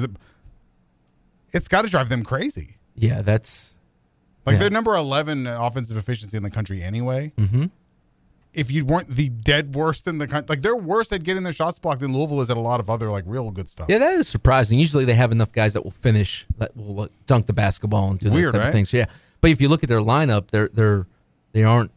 it's 1.53 1.67
got 1.67 1.83
to 1.83 1.89
drive 1.89 2.09
them 2.09 2.23
crazy. 2.23 2.77
Yeah, 2.95 3.21
that's 3.21 3.79
Like 4.45 4.53
Yeah. 4.53 4.59
they're 4.59 4.69
number 4.69 4.95
eleven 4.95 5.47
offensive 5.47 5.97
efficiency 5.97 6.37
in 6.37 6.43
the 6.43 6.49
country 6.49 6.81
anyway. 6.83 7.33
mm-hmm. 7.37 7.65
If 8.53 8.69
you 8.69 8.83
weren't 8.83 9.07
the 9.07 9.29
dead 9.29 9.75
worst 9.75 10.07
in 10.07 10.17
the 10.17 10.27
country, 10.27 10.47
like 10.49 10.61
they're 10.61 10.75
worse 10.75 11.13
at 11.13 11.23
getting 11.23 11.43
their 11.43 11.53
shots 11.53 11.79
blocked 11.79 12.01
than 12.01 12.11
Louisville 12.11 12.41
is 12.41 12.49
at 12.49 12.57
a 12.57 12.59
lot 12.59 12.81
of 12.81 12.89
other 12.89 13.09
like 13.09 13.23
real 13.25 13.49
good 13.49 13.69
stuff. 13.69 13.85
Yeah, 13.87 13.99
that 13.99 14.11
is 14.15 14.27
surprising. 14.27 14.77
Usually 14.77 15.05
they 15.05 15.13
have 15.13 15.31
enough 15.31 15.53
guys 15.53 15.71
that 15.71 15.85
will 15.85 15.91
finish, 15.91 16.45
that 16.57 16.75
will 16.75 16.95
like, 16.95 17.11
dunk 17.27 17.45
the 17.45 17.53
basketball 17.53 18.11
and 18.11 18.19
do 18.19 18.27
those 18.29 18.35
Weird, 18.35 18.51
type 18.51 18.59
right? 18.59 18.67
of 18.67 18.73
things. 18.73 18.89
So, 18.89 18.97
yeah, 18.97 19.05
but 19.39 19.51
if 19.51 19.61
you 19.61 19.69
look 19.69 19.83
at 19.83 19.89
their 19.89 20.01
lineup, 20.01 20.47
they're 20.47 20.67
they're 20.73 21.07
they 21.53 21.63
aren't, 21.63 21.91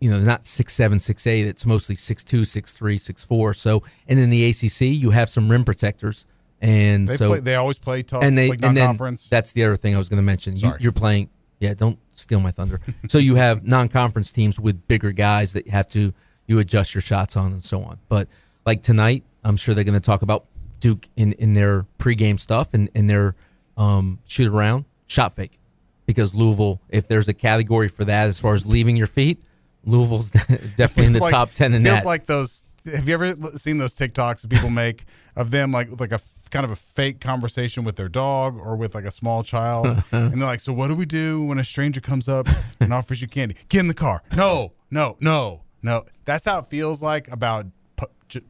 you 0.00 0.10
know, 0.10 0.18
not 0.18 0.46
six 0.46 0.72
seven, 0.72 0.98
six 0.98 1.28
eight. 1.28 1.46
It's 1.46 1.64
mostly 1.64 1.94
six 1.94 2.24
two, 2.24 2.44
six 2.44 2.72
three, 2.72 2.96
six 2.96 3.22
four. 3.22 3.54
So, 3.54 3.84
and 4.08 4.18
in 4.18 4.30
the 4.30 4.50
ACC, 4.50 4.80
you 4.80 5.10
have 5.10 5.30
some 5.30 5.48
rim 5.48 5.62
protectors, 5.62 6.26
and 6.60 7.06
They 7.06 7.14
so 7.14 7.28
play, 7.28 7.40
they 7.40 7.54
always 7.54 7.78
play 7.78 8.02
tough, 8.02 8.24
and 8.24 8.36
they 8.36 8.48
like 8.48 8.64
and 8.64 8.76
then 8.76 8.96
that's 9.30 9.52
the 9.52 9.62
other 9.62 9.76
thing 9.76 9.94
I 9.94 9.98
was 9.98 10.08
going 10.08 10.18
to 10.18 10.26
mention. 10.26 10.56
You, 10.56 10.72
you're 10.80 10.90
playing, 10.90 11.30
yeah. 11.60 11.74
Don't 11.74 11.98
steal 12.12 12.40
my 12.40 12.50
thunder. 12.50 12.80
so 13.08 13.18
you 13.18 13.34
have 13.36 13.64
non-conference 13.66 14.32
teams 14.32 14.58
with 14.58 14.86
bigger 14.88 15.12
guys 15.12 15.52
that 15.52 15.66
you 15.66 15.72
have 15.72 15.88
to 15.88 16.12
you 16.46 16.58
adjust 16.58 16.94
your 16.94 17.02
shots 17.02 17.36
on 17.36 17.52
and 17.52 17.62
so 17.62 17.82
on. 17.82 17.98
But 18.08 18.28
like 18.64 18.82
tonight, 18.82 19.22
I'm 19.44 19.56
sure 19.56 19.74
they're 19.74 19.84
going 19.84 19.94
to 19.94 20.00
talk 20.00 20.22
about 20.22 20.46
Duke 20.80 21.06
in 21.16 21.32
in 21.34 21.52
their 21.52 21.86
pregame 21.98 22.38
stuff 22.40 22.74
and 22.74 22.88
in 22.94 23.06
their 23.06 23.34
um, 23.76 24.18
shoot 24.26 24.52
around 24.52 24.84
shot 25.06 25.34
fake 25.34 25.58
because 26.06 26.34
Louisville, 26.34 26.80
if 26.88 27.06
there's 27.08 27.28
a 27.28 27.34
category 27.34 27.88
for 27.88 28.04
that 28.04 28.28
as 28.28 28.40
far 28.40 28.54
as 28.54 28.66
leaving 28.66 28.96
your 28.96 29.06
feet, 29.06 29.44
Louisville's 29.84 30.30
definitely 30.76 31.06
in 31.06 31.12
the 31.12 31.20
like- 31.20 31.30
top 31.30 31.52
ten 31.52 31.74
in 31.74 31.84
feels 31.84 31.98
that. 31.98 32.06
like 32.06 32.26
those. 32.26 32.62
Have 32.94 33.06
you 33.06 33.14
ever 33.14 33.34
seen 33.56 33.76
those 33.76 33.92
TikToks 33.92 34.42
that 34.42 34.48
people 34.50 34.70
make 34.70 35.04
of 35.36 35.50
them 35.50 35.72
like 35.72 35.90
with 35.90 36.00
like 36.00 36.12
a 36.12 36.20
kind 36.50 36.64
of 36.64 36.70
a 36.70 36.76
fake 36.76 37.20
conversation 37.20 37.84
with 37.84 37.96
their 37.96 38.08
dog 38.08 38.58
or 38.58 38.76
with 38.76 38.94
like 38.94 39.04
a 39.04 39.10
small 39.10 39.42
child, 39.42 39.86
and 40.12 40.32
they're 40.32 40.46
like, 40.46 40.60
"So 40.60 40.72
what 40.72 40.88
do 40.88 40.94
we 40.94 41.06
do 41.06 41.44
when 41.44 41.58
a 41.58 41.64
stranger 41.64 42.00
comes 42.00 42.28
up 42.28 42.46
and 42.80 42.92
offers 42.92 43.20
you 43.22 43.28
candy? 43.28 43.56
Get 43.68 43.80
in 43.80 43.88
the 43.88 43.94
car. 43.94 44.22
No, 44.36 44.72
no, 44.90 45.16
no, 45.20 45.62
no. 45.82 46.04
That's 46.24 46.44
how 46.44 46.58
it 46.58 46.66
feels 46.66 47.02
like 47.02 47.30
about 47.30 47.66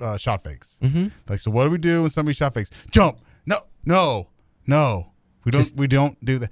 uh, 0.00 0.16
shot 0.16 0.42
fakes. 0.44 0.78
Mm-hmm. 0.82 1.08
Like, 1.28 1.40
so 1.40 1.50
what 1.50 1.64
do 1.64 1.70
we 1.70 1.78
do 1.78 2.02
when 2.02 2.10
somebody 2.10 2.34
shot 2.34 2.54
fakes? 2.54 2.70
Jump. 2.90 3.18
No, 3.46 3.60
no, 3.84 4.28
no. 4.66 5.12
We 5.44 5.52
don't. 5.52 5.60
Just- 5.60 5.76
we 5.76 5.86
don't 5.86 6.18
do 6.24 6.38
that. 6.38 6.50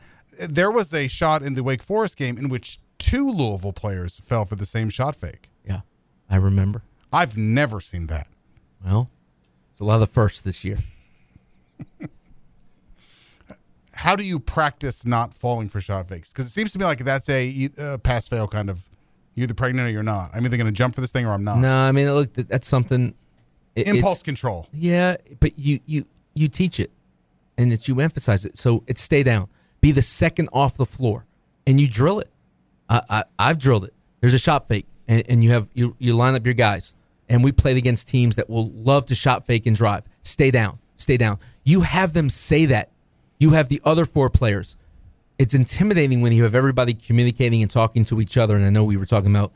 There 0.49 0.71
was 0.71 0.93
a 0.93 1.07
shot 1.09 1.43
in 1.43 1.55
the 1.55 1.62
Wake 1.62 1.83
Forest 1.83 2.19
game 2.19 2.37
in 2.37 2.49
which 2.50 2.79
two 2.99 3.31
Louisville 3.31 3.73
players 3.73 4.21
fell 4.25 4.45
for 4.45 4.55
the 4.57 4.67
same 4.67 4.91
shot 4.91 5.17
fake. 5.17 5.49
Yeah, 5.67 5.81
I 6.29 6.37
remember. 6.37 6.83
I've 7.12 7.37
never 7.37 7.81
seen 7.81 8.09
that. 8.09 8.29
Well, 8.85 9.11
it's 9.73 9.81
a 9.81 9.85
lot 9.85 9.95
of 9.95 10.00
the 10.00 10.07
firsts 10.07 10.41
this 10.43 10.65
year. 10.65 10.79
How 13.97 14.15
do 14.15 14.25
you 14.25 14.38
practice 14.38 15.05
not 15.07 15.35
falling 15.35 15.69
for 15.69 15.81
shot 15.81 16.09
fakes? 16.09 16.33
Because 16.33 16.47
it 16.47 16.50
seems 16.50 16.71
to 16.73 16.79
me 16.79 16.85
like 16.85 16.99
that's 17.05 17.29
a 17.29 17.71
uh, 17.79 17.99
pass 17.99 18.29
fail 18.29 18.47
kind 18.47 18.71
of. 18.71 18.87
You're 19.35 19.45
either 19.45 19.55
pregnant 19.55 19.88
or 19.88 19.91
you're 19.91 20.03
not. 20.03 20.31
I'm 20.33 20.45
either 20.47 20.57
going 20.57 20.67
to 20.67 20.73
jump 20.73 20.95
for 20.95 21.00
this 21.03 21.12
thing 21.12 21.26
or 21.26 21.33
I'm 21.33 21.45
not. 21.45 21.59
No, 21.59 21.71
I 21.75 21.93
mean, 21.93 22.11
look, 22.12 22.33
that's 22.33 22.67
something. 22.69 23.15
it- 23.75 23.87
Impulse 23.87 24.23
control. 24.23 24.67
Yeah, 24.73 25.17
but 25.41 25.59
you 25.59 25.81
you 25.85 26.07
you 26.35 26.49
teach 26.49 26.79
it, 26.79 26.91
and 27.59 27.73
that 27.73 27.88
you 27.88 28.00
emphasize 28.00 28.45
it. 28.45 28.57
So 28.57 28.85
it's 28.87 29.03
stay 29.03 29.23
down, 29.23 29.49
be 29.81 29.93
the 29.93 30.03
second 30.03 30.49
off 30.53 30.76
the 30.76 30.87
floor, 30.87 31.26
and 31.67 31.81
you 31.81 31.88
drill 31.88 32.21
it. 32.21 32.29
I, 32.88 33.00
I 33.11 33.23
I've 33.38 33.59
drilled 33.59 33.85
it. 33.85 33.95
There's 34.21 34.35
a 34.35 34.38
shot 34.38 34.69
fake, 34.69 34.87
and, 35.09 35.23
and 35.29 35.45
you 35.45 35.50
have 35.50 35.69
you 35.75 35.97
you 35.99 36.15
line 36.15 36.35
up 36.35 36.45
your 36.47 36.55
guys, 36.55 36.95
and 37.29 37.43
we 37.45 37.53
played 37.53 37.76
against 37.76 38.09
teams 38.09 38.37
that 38.37 38.49
will 38.49 38.71
love 38.71 39.07
to 39.07 39.15
shot 39.15 39.47
fake 39.47 39.67
and 39.67 39.75
drive. 39.76 40.07
Stay 40.23 40.50
down, 40.50 40.79
stay 40.97 41.17
down. 41.17 41.38
You 41.65 41.81
have 41.83 42.12
them 42.12 42.29
say 42.31 42.67
that. 42.67 42.91
You 43.38 43.50
have 43.50 43.69
the 43.69 43.81
other 43.85 44.05
four 44.05 44.31
players. 44.31 44.76
It's 45.38 45.55
intimidating 45.55 46.23
when 46.23 46.33
you 46.33 46.45
have 46.45 46.55
everybody 46.55 46.95
communicating 46.95 47.62
and 47.62 47.71
talking 47.71 48.05
to 48.07 48.21
each 48.21 48.37
other. 48.37 48.57
And 48.57 48.64
I 48.64 48.71
know 48.71 48.85
we 48.85 48.97
were 48.97 49.07
talking 49.07 49.31
about 49.31 49.52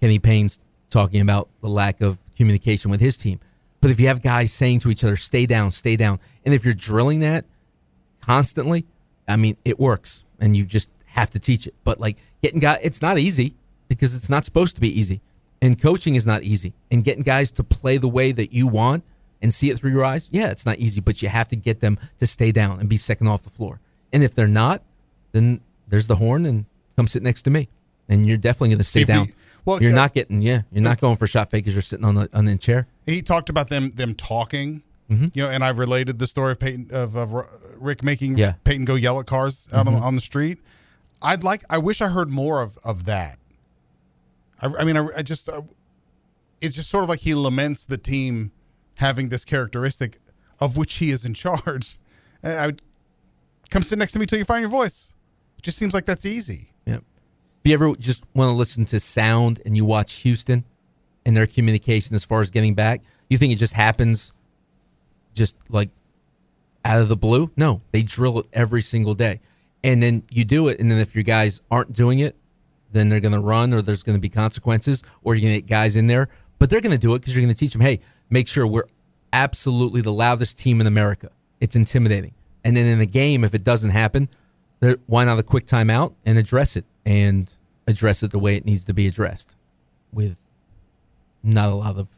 Kenny 0.00 0.18
Payne's 0.18 0.60
talking 0.90 1.20
about 1.20 1.48
the 1.60 1.68
lack 1.68 2.00
of 2.00 2.18
communication 2.36 2.90
with 2.90 3.00
his 3.00 3.16
team. 3.16 3.40
But 3.80 3.90
if 3.90 4.00
you 4.00 4.06
have 4.06 4.22
guys 4.22 4.52
saying 4.52 4.78
to 4.80 4.90
each 4.90 5.04
other, 5.04 5.16
stay 5.16 5.44
down, 5.44 5.70
stay 5.70 5.96
down, 5.96 6.20
and 6.44 6.54
if 6.54 6.64
you're 6.64 6.72
drilling 6.72 7.20
that 7.20 7.44
constantly, 8.22 8.86
I 9.28 9.36
mean, 9.36 9.56
it 9.64 9.78
works 9.78 10.24
and 10.40 10.56
you 10.56 10.64
just 10.64 10.90
have 11.06 11.30
to 11.30 11.38
teach 11.38 11.66
it. 11.66 11.74
But 11.84 12.00
like 12.00 12.16
getting 12.42 12.60
guys, 12.60 12.78
it's 12.82 13.02
not 13.02 13.18
easy 13.18 13.54
because 13.88 14.14
it's 14.14 14.30
not 14.30 14.44
supposed 14.44 14.76
to 14.76 14.80
be 14.80 14.88
easy. 14.88 15.20
And 15.60 15.80
coaching 15.80 16.14
is 16.14 16.26
not 16.26 16.42
easy. 16.42 16.74
And 16.90 17.02
getting 17.02 17.22
guys 17.22 17.52
to 17.52 17.64
play 17.64 17.96
the 17.96 18.08
way 18.08 18.32
that 18.32 18.52
you 18.52 18.68
want 18.68 19.04
and 19.44 19.54
see 19.54 19.70
it 19.70 19.78
through 19.78 19.92
your 19.92 20.04
eyes, 20.04 20.28
yeah, 20.32 20.50
it's 20.50 20.66
not 20.66 20.78
easy, 20.78 21.00
but 21.00 21.22
you 21.22 21.28
have 21.28 21.46
to 21.48 21.56
get 21.56 21.78
them 21.78 21.98
to 22.18 22.26
stay 22.26 22.50
down 22.50 22.80
and 22.80 22.88
be 22.88 22.96
second 22.96 23.28
off 23.28 23.42
the 23.44 23.50
floor. 23.50 23.78
And 24.12 24.24
if 24.24 24.34
they're 24.34 24.48
not, 24.48 24.82
then 25.32 25.60
there's 25.86 26.08
the 26.08 26.16
horn 26.16 26.46
and 26.46 26.64
come 26.96 27.06
sit 27.06 27.22
next 27.22 27.42
to 27.42 27.50
me. 27.50 27.68
And 28.08 28.26
you're 28.26 28.38
definitely 28.38 28.70
going 28.70 28.78
to 28.78 28.84
stay 28.84 29.00
See, 29.00 29.02
if 29.02 29.08
we- 29.08 29.14
down. 29.14 29.32
well, 29.64 29.82
you're 29.82 29.92
uh, 29.92 29.94
not 29.94 30.14
getting, 30.14 30.40
yeah, 30.42 30.62
you're 30.72 30.82
not 30.82 31.00
going 31.00 31.16
for 31.16 31.26
shot 31.26 31.50
fake 31.50 31.64
because 31.64 31.74
you're 31.74 31.82
sitting 31.82 32.04
on 32.04 32.14
the 32.16 32.28
on 32.32 32.46
the 32.46 32.56
chair. 32.56 32.86
He 33.06 33.22
talked 33.22 33.48
about 33.50 33.68
them 33.68 33.92
them 33.94 34.14
talking. 34.14 34.82
Mm-hmm. 35.10 35.26
You 35.34 35.42
know, 35.42 35.50
and 35.50 35.62
I 35.62 35.68
related 35.68 36.18
the 36.18 36.26
story 36.26 36.52
of 36.52 36.58
Peyton 36.58 36.88
of, 36.90 37.14
of 37.14 37.30
Rick 37.78 38.02
making 38.02 38.38
Yeah. 38.38 38.52
Mm-hmm. 38.52 38.58
Peyton 38.64 38.84
go 38.86 38.94
yell 38.94 39.20
at 39.20 39.26
cars 39.26 39.68
out 39.72 39.86
on, 39.86 39.94
on 39.94 40.14
the 40.14 40.20
street. 40.22 40.58
I'd 41.20 41.44
like. 41.44 41.62
I 41.68 41.76
wish 41.78 42.00
I 42.00 42.08
heard 42.08 42.30
more 42.30 42.62
of 42.62 42.78
of 42.82 43.04
that. 43.04 43.38
I, 44.62 44.68
I 44.78 44.84
mean, 44.84 44.96
I, 44.96 45.06
I 45.18 45.22
just. 45.22 45.48
Uh, 45.48 45.62
it's 46.62 46.76
just 46.76 46.88
sort 46.88 47.04
of 47.04 47.10
like 47.10 47.20
he 47.20 47.34
laments 47.34 47.84
the 47.84 47.98
team 47.98 48.50
having 48.98 49.28
this 49.28 49.44
characteristic 49.44 50.18
of 50.60 50.76
which 50.76 50.94
he 50.94 51.10
is 51.10 51.24
in 51.24 51.34
charge. 51.34 51.98
I 52.44 52.66
would 52.66 52.82
come 53.70 53.82
sit 53.82 53.98
next 53.98 54.12
to 54.12 54.18
me 54.18 54.26
till 54.26 54.38
you 54.38 54.44
find 54.44 54.60
your 54.60 54.70
voice. 54.70 55.12
It 55.58 55.62
just 55.62 55.78
seems 55.78 55.94
like 55.94 56.04
that's 56.04 56.26
easy. 56.26 56.72
Yeah. 56.86 56.96
If 56.96 57.02
you 57.64 57.74
ever 57.74 57.94
just 57.96 58.24
want 58.34 58.48
to 58.48 58.52
listen 58.52 58.84
to 58.86 59.00
sound 59.00 59.60
and 59.64 59.76
you 59.76 59.84
watch 59.84 60.16
Houston 60.16 60.64
and 61.24 61.36
their 61.36 61.46
communication 61.46 62.14
as 62.14 62.24
far 62.24 62.40
as 62.40 62.50
getting 62.50 62.74
back, 62.74 63.02
you 63.30 63.38
think 63.38 63.52
it 63.52 63.56
just 63.58 63.74
happens 63.74 64.32
just 65.34 65.56
like 65.70 65.90
out 66.84 67.00
of 67.00 67.08
the 67.08 67.16
blue? 67.16 67.50
No, 67.56 67.80
they 67.90 68.02
drill 68.02 68.40
it 68.40 68.46
every 68.52 68.82
single 68.82 69.14
day. 69.14 69.40
And 69.82 70.02
then 70.02 70.22
you 70.30 70.44
do 70.44 70.68
it, 70.68 70.80
and 70.80 70.90
then 70.90 70.98
if 70.98 71.14
your 71.14 71.24
guys 71.24 71.60
aren't 71.70 71.92
doing 71.92 72.20
it, 72.20 72.36
then 72.92 73.08
they're 73.08 73.20
going 73.20 73.34
to 73.34 73.40
run 73.40 73.74
or 73.74 73.82
there's 73.82 74.02
going 74.02 74.16
to 74.16 74.20
be 74.20 74.28
consequences 74.28 75.02
or 75.22 75.34
you're 75.34 75.42
going 75.42 75.54
to 75.54 75.60
get 75.60 75.68
guys 75.68 75.96
in 75.96 76.06
there. 76.06 76.28
But 76.58 76.70
they're 76.70 76.80
going 76.80 76.92
to 76.92 76.98
do 76.98 77.14
it 77.14 77.20
because 77.20 77.34
you're 77.34 77.44
going 77.44 77.54
to 77.54 77.58
teach 77.58 77.72
them, 77.72 77.82
hey, 77.82 78.00
make 78.30 78.48
sure 78.48 78.66
we're 78.66 78.88
absolutely 79.32 80.00
the 80.00 80.12
loudest 80.12 80.58
team 80.58 80.80
in 80.80 80.86
America. 80.86 81.30
It's 81.60 81.76
intimidating. 81.76 82.34
And 82.64 82.76
then 82.76 82.86
in 82.86 82.98
the 82.98 83.06
game, 83.06 83.44
if 83.44 83.54
it 83.54 83.64
doesn't 83.64 83.90
happen, 83.90 84.28
there, 84.80 84.96
why 85.06 85.24
not 85.24 85.38
a 85.38 85.42
quick 85.42 85.66
timeout 85.66 86.14
and 86.24 86.38
address 86.38 86.76
it 86.76 86.84
and 87.04 87.52
address 87.86 88.22
it 88.22 88.30
the 88.30 88.38
way 88.38 88.56
it 88.56 88.64
needs 88.64 88.84
to 88.86 88.94
be 88.94 89.06
addressed 89.06 89.56
with 90.12 90.46
not 91.42 91.68
a 91.70 91.74
lot 91.74 91.96
of 91.98 92.08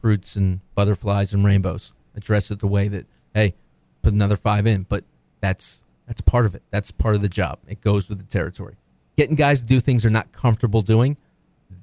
fruits 0.00 0.34
and 0.36 0.60
butterflies 0.74 1.32
and 1.32 1.44
rainbows. 1.44 1.94
Address 2.16 2.50
it 2.50 2.58
the 2.58 2.66
way 2.66 2.88
that, 2.88 3.06
hey, 3.34 3.54
put 4.02 4.12
another 4.12 4.36
five 4.36 4.66
in. 4.66 4.82
But 4.82 5.04
that's 5.40 5.84
that's 6.06 6.20
part 6.20 6.44
of 6.44 6.54
it. 6.54 6.62
That's 6.70 6.90
part 6.90 7.14
of 7.14 7.22
the 7.22 7.28
job. 7.28 7.58
It 7.68 7.80
goes 7.80 8.08
with 8.08 8.18
the 8.18 8.24
territory. 8.24 8.76
Getting 9.16 9.36
guys 9.36 9.60
to 9.60 9.66
do 9.66 9.80
things 9.80 10.02
they're 10.02 10.10
not 10.10 10.32
comfortable 10.32 10.82
doing, 10.82 11.16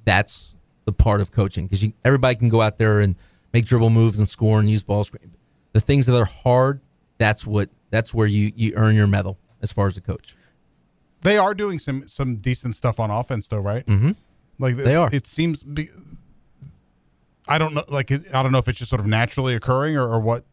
that's 0.04 0.54
the 0.90 1.02
part 1.02 1.20
of 1.20 1.30
coaching 1.30 1.66
because 1.66 1.86
everybody 2.04 2.36
can 2.36 2.48
go 2.48 2.60
out 2.60 2.78
there 2.78 3.00
and 3.00 3.16
make 3.52 3.64
dribble 3.64 3.90
moves 3.90 4.18
and 4.18 4.28
score 4.28 4.58
and 4.58 4.68
use 4.68 4.82
ball 4.82 5.04
screen. 5.04 5.32
The 5.72 5.80
things 5.80 6.06
that 6.06 6.16
are 6.16 6.24
hard, 6.24 6.80
that's 7.18 7.46
what 7.46 7.70
that's 7.90 8.12
where 8.12 8.26
you 8.26 8.52
you 8.56 8.72
earn 8.74 8.94
your 8.94 9.06
medal 9.06 9.38
as 9.62 9.72
far 9.72 9.86
as 9.86 9.96
a 9.96 10.00
coach. 10.00 10.36
They 11.22 11.38
are 11.38 11.54
doing 11.54 11.78
some 11.78 12.08
some 12.08 12.36
decent 12.36 12.74
stuff 12.74 12.98
on 12.98 13.10
offense, 13.10 13.48
though, 13.48 13.60
right? 13.60 13.86
Mm-hmm. 13.86 14.12
Like 14.58 14.76
They 14.76 14.96
are. 14.96 15.08
It 15.12 15.26
seems. 15.26 15.62
Be, 15.62 15.88
I 17.46 17.58
don't 17.58 17.74
know. 17.74 17.84
Like 17.88 18.10
I 18.12 18.42
don't 18.42 18.52
know 18.52 18.58
if 18.58 18.68
it's 18.68 18.78
just 18.78 18.90
sort 18.90 19.00
of 19.00 19.06
naturally 19.06 19.54
occurring 19.54 19.96
or, 19.96 20.06
or 20.06 20.20
what 20.20 20.44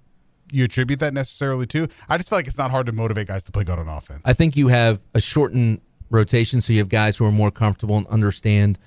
you 0.51 0.63
attribute 0.63 0.99
that 0.99 1.13
necessarily 1.13 1.65
to. 1.67 1.87
I 2.07 2.17
just 2.17 2.29
feel 2.29 2.37
like 2.37 2.47
it's 2.47 2.57
not 2.57 2.71
hard 2.71 2.85
to 2.85 2.91
motivate 2.91 3.27
guys 3.27 3.43
to 3.45 3.51
play 3.51 3.63
good 3.63 3.79
on 3.79 3.87
offense. 3.87 4.21
I 4.23 4.33
think 4.33 4.55
you 4.55 4.67
have 4.67 4.99
a 5.13 5.19
shortened 5.19 5.81
rotation, 6.09 6.61
so 6.61 6.73
you 6.73 6.79
have 6.79 6.89
guys 6.89 7.17
who 7.17 7.25
are 7.25 7.31
more 7.31 7.51
comfortable 7.51 7.97
and 7.97 8.07
understand 8.07 8.79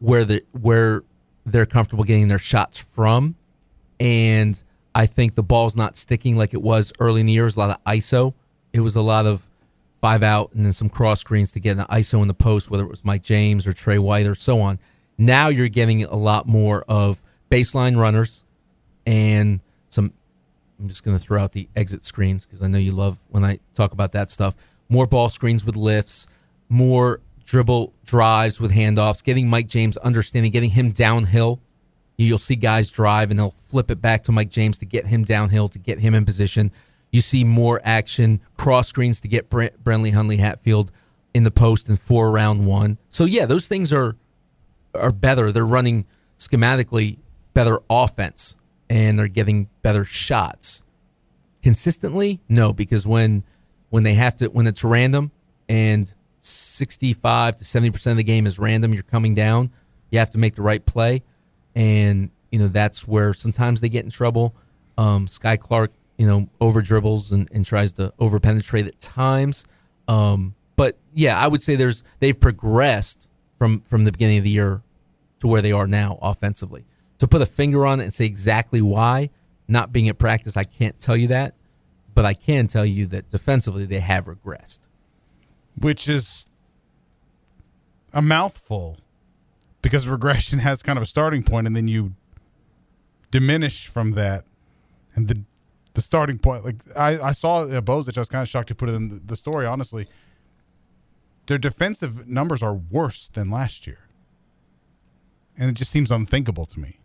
where 0.00 0.24
the 0.24 0.42
where 0.52 1.02
they're 1.46 1.66
comfortable 1.66 2.04
getting 2.04 2.28
their 2.28 2.38
shots 2.38 2.78
from, 2.78 3.36
and 4.00 4.62
I 4.94 5.06
think 5.06 5.34
the 5.34 5.42
ball's 5.42 5.76
not 5.76 5.96
sticking 5.96 6.36
like 6.36 6.52
it 6.52 6.62
was 6.62 6.92
early 6.98 7.20
in 7.20 7.26
the 7.26 7.32
year. 7.32 7.44
It 7.44 7.46
was 7.46 7.56
a 7.56 7.60
lot 7.60 7.70
of 7.70 7.84
ISO. 7.84 8.34
It 8.72 8.80
was 8.80 8.96
a 8.96 9.02
lot 9.02 9.26
of 9.26 9.46
five 10.00 10.22
out 10.22 10.52
and 10.52 10.64
then 10.64 10.72
some 10.72 10.88
cross 10.88 11.20
screens 11.20 11.52
to 11.52 11.60
get 11.60 11.78
an 11.78 11.84
ISO 11.84 12.22
in 12.22 12.28
the 12.28 12.34
post, 12.34 12.70
whether 12.70 12.82
it 12.82 12.90
was 12.90 13.04
Mike 13.04 13.22
James 13.22 13.66
or 13.66 13.72
Tre 13.72 13.98
White 13.98 14.26
or 14.26 14.34
so 14.34 14.60
on. 14.60 14.78
Now 15.18 15.48
you're 15.48 15.68
getting 15.68 16.02
a 16.04 16.16
lot 16.16 16.46
more 16.46 16.84
of 16.88 17.20
baseline 17.50 17.96
runners 17.96 18.44
and 19.06 19.60
some 19.88 20.12
I'm 20.78 20.88
just 20.88 21.04
going 21.04 21.16
to 21.16 21.22
throw 21.22 21.42
out 21.42 21.52
the 21.52 21.68
exit 21.76 22.04
screens 22.04 22.46
because 22.46 22.62
I 22.62 22.68
know 22.68 22.78
you 22.78 22.92
love 22.92 23.18
when 23.28 23.44
I 23.44 23.58
talk 23.74 23.92
about 23.92 24.12
that 24.12 24.30
stuff. 24.30 24.54
More 24.88 25.06
ball 25.06 25.28
screens 25.28 25.64
with 25.64 25.76
lifts, 25.76 26.26
more 26.70 27.20
dribble 27.50 27.92
drives 28.04 28.60
with 28.60 28.70
handoffs, 28.70 29.24
getting 29.24 29.48
Mike 29.48 29.66
James 29.66 29.96
understanding, 29.96 30.52
getting 30.52 30.70
him 30.70 30.92
downhill. 30.92 31.60
You'll 32.16 32.38
see 32.38 32.54
guys 32.54 32.92
drive 32.92 33.30
and 33.30 33.40
they'll 33.40 33.50
flip 33.50 33.90
it 33.90 34.00
back 34.00 34.22
to 34.24 34.32
Mike 34.32 34.50
James 34.50 34.78
to 34.78 34.86
get 34.86 35.06
him 35.06 35.24
downhill, 35.24 35.66
to 35.68 35.78
get 35.80 35.98
him 35.98 36.14
in 36.14 36.24
position. 36.24 36.70
You 37.10 37.20
see 37.20 37.42
more 37.42 37.80
action, 37.82 38.40
cross 38.56 38.86
screens 38.86 39.18
to 39.22 39.28
get 39.28 39.50
Brent, 39.50 39.82
Brentley 39.82 40.12
Huntley 40.12 40.36
Hatfield 40.36 40.92
in 41.34 41.42
the 41.42 41.50
post 41.50 41.88
and 41.88 41.98
four 41.98 42.30
round 42.30 42.66
one. 42.66 42.98
So 43.08 43.24
yeah, 43.24 43.46
those 43.46 43.66
things 43.66 43.92
are 43.92 44.16
are 44.94 45.12
better. 45.12 45.50
They're 45.50 45.66
running 45.66 46.06
schematically 46.38 47.18
better 47.52 47.80
offense 47.90 48.54
and 48.88 49.18
they're 49.18 49.26
getting 49.26 49.68
better 49.82 50.04
shots. 50.04 50.84
Consistently, 51.64 52.40
no, 52.48 52.72
because 52.72 53.08
when 53.08 53.42
when 53.88 54.04
they 54.04 54.14
have 54.14 54.36
to 54.36 54.46
when 54.50 54.68
it's 54.68 54.84
random 54.84 55.32
and 55.68 56.14
65 56.40 57.56
to 57.56 57.64
70% 57.64 58.10
of 58.10 58.16
the 58.16 58.24
game 58.24 58.46
is 58.46 58.58
random, 58.58 58.94
you're 58.94 59.02
coming 59.02 59.34
down, 59.34 59.70
you 60.10 60.18
have 60.18 60.30
to 60.30 60.38
make 60.38 60.54
the 60.54 60.62
right 60.62 60.84
play 60.84 61.22
and 61.74 62.30
you 62.50 62.58
know 62.58 62.68
that's 62.68 63.06
where 63.06 63.32
sometimes 63.32 63.80
they 63.80 63.88
get 63.88 64.04
in 64.04 64.10
trouble. 64.10 64.54
Um, 64.98 65.26
Skyy 65.26 65.58
Clark, 65.58 65.92
you 66.18 66.26
know, 66.26 66.48
over 66.60 66.82
dribbles 66.82 67.32
and, 67.32 67.48
and 67.52 67.64
tries 67.64 67.92
to 67.94 68.12
over 68.18 68.40
penetrate 68.40 68.86
at 68.86 68.98
times. 68.98 69.66
Um, 70.08 70.54
but 70.76 70.98
yeah, 71.14 71.38
I 71.38 71.48
would 71.48 71.62
say 71.62 71.76
there's 71.76 72.02
they've 72.18 72.38
progressed 72.38 73.28
from 73.58 73.80
from 73.82 74.04
the 74.04 74.12
beginning 74.12 74.38
of 74.38 74.44
the 74.44 74.50
year 74.50 74.82
to 75.40 75.48
where 75.48 75.62
they 75.62 75.72
are 75.72 75.86
now 75.86 76.18
offensively. 76.20 76.84
To 77.18 77.28
put 77.28 77.42
a 77.42 77.46
finger 77.46 77.86
on 77.86 78.00
it 78.00 78.04
and 78.04 78.14
say 78.14 78.24
exactly 78.24 78.82
why, 78.82 79.30
not 79.68 79.92
being 79.92 80.08
at 80.08 80.18
practice, 80.18 80.56
I 80.56 80.64
can't 80.64 80.98
tell 80.98 81.16
you 81.16 81.28
that, 81.28 81.54
but 82.14 82.24
I 82.24 82.34
can 82.34 82.66
tell 82.66 82.84
you 82.84 83.06
that 83.08 83.28
defensively 83.28 83.84
they 83.84 84.00
have 84.00 84.24
regressed. 84.24 84.88
Which 85.80 86.08
is 86.08 86.46
a 88.12 88.22
mouthful 88.22 88.98
because 89.82 90.06
regression 90.06 90.58
has 90.68 90.82
kind 90.82 90.98
of 90.98 91.02
a 91.02 91.06
starting 91.06 91.42
point 91.42 91.66
and 91.66 91.76
then 91.76 91.88
you 91.88 92.14
diminish 93.30 93.86
from 93.86 94.12
that 94.12 94.44
and 95.14 95.28
the 95.28 95.42
the 95.94 96.00
starting 96.00 96.38
point. 96.38 96.64
Like 96.64 96.76
I, 96.96 97.18
I 97.18 97.32
saw 97.32 97.66
Bozich, 97.66 98.16
I 98.16 98.20
was 98.20 98.28
kind 98.28 98.42
of 98.42 98.48
shocked 98.48 98.68
to 98.68 98.74
put 98.74 98.88
it 98.88 98.94
in 98.94 99.08
the, 99.08 99.20
the 99.26 99.36
story. 99.36 99.66
Honestly, 99.66 100.06
their 101.46 101.58
defensive 101.58 102.28
numbers 102.28 102.62
are 102.62 102.74
worse 102.74 103.28
than 103.28 103.50
last 103.50 103.86
year, 103.86 104.08
and 105.58 105.70
it 105.70 105.74
just 105.74 105.90
seems 105.90 106.10
unthinkable 106.10 106.66
to 106.66 106.80
me. 106.80 106.98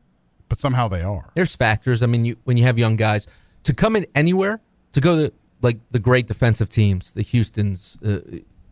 But 0.48 0.60
somehow 0.60 0.88
they 0.88 1.02
are. 1.02 1.32
There's 1.34 1.56
factors. 1.56 2.04
I 2.04 2.06
mean, 2.06 2.26
you, 2.26 2.38
when 2.44 2.58
you 2.58 2.64
have 2.66 2.78
young 2.78 2.96
guys 2.96 3.28
to 3.64 3.74
come 3.74 3.96
in 3.96 4.06
anywhere 4.14 4.62
to 4.92 5.02
go 5.02 5.16
to 5.16 5.34
like 5.62 5.80
the 5.90 6.00
great 6.00 6.28
defensive 6.28 6.70
teams, 6.70 7.14
the 7.14 7.24
Houston's, 7.24 8.00
uh, 8.04 8.20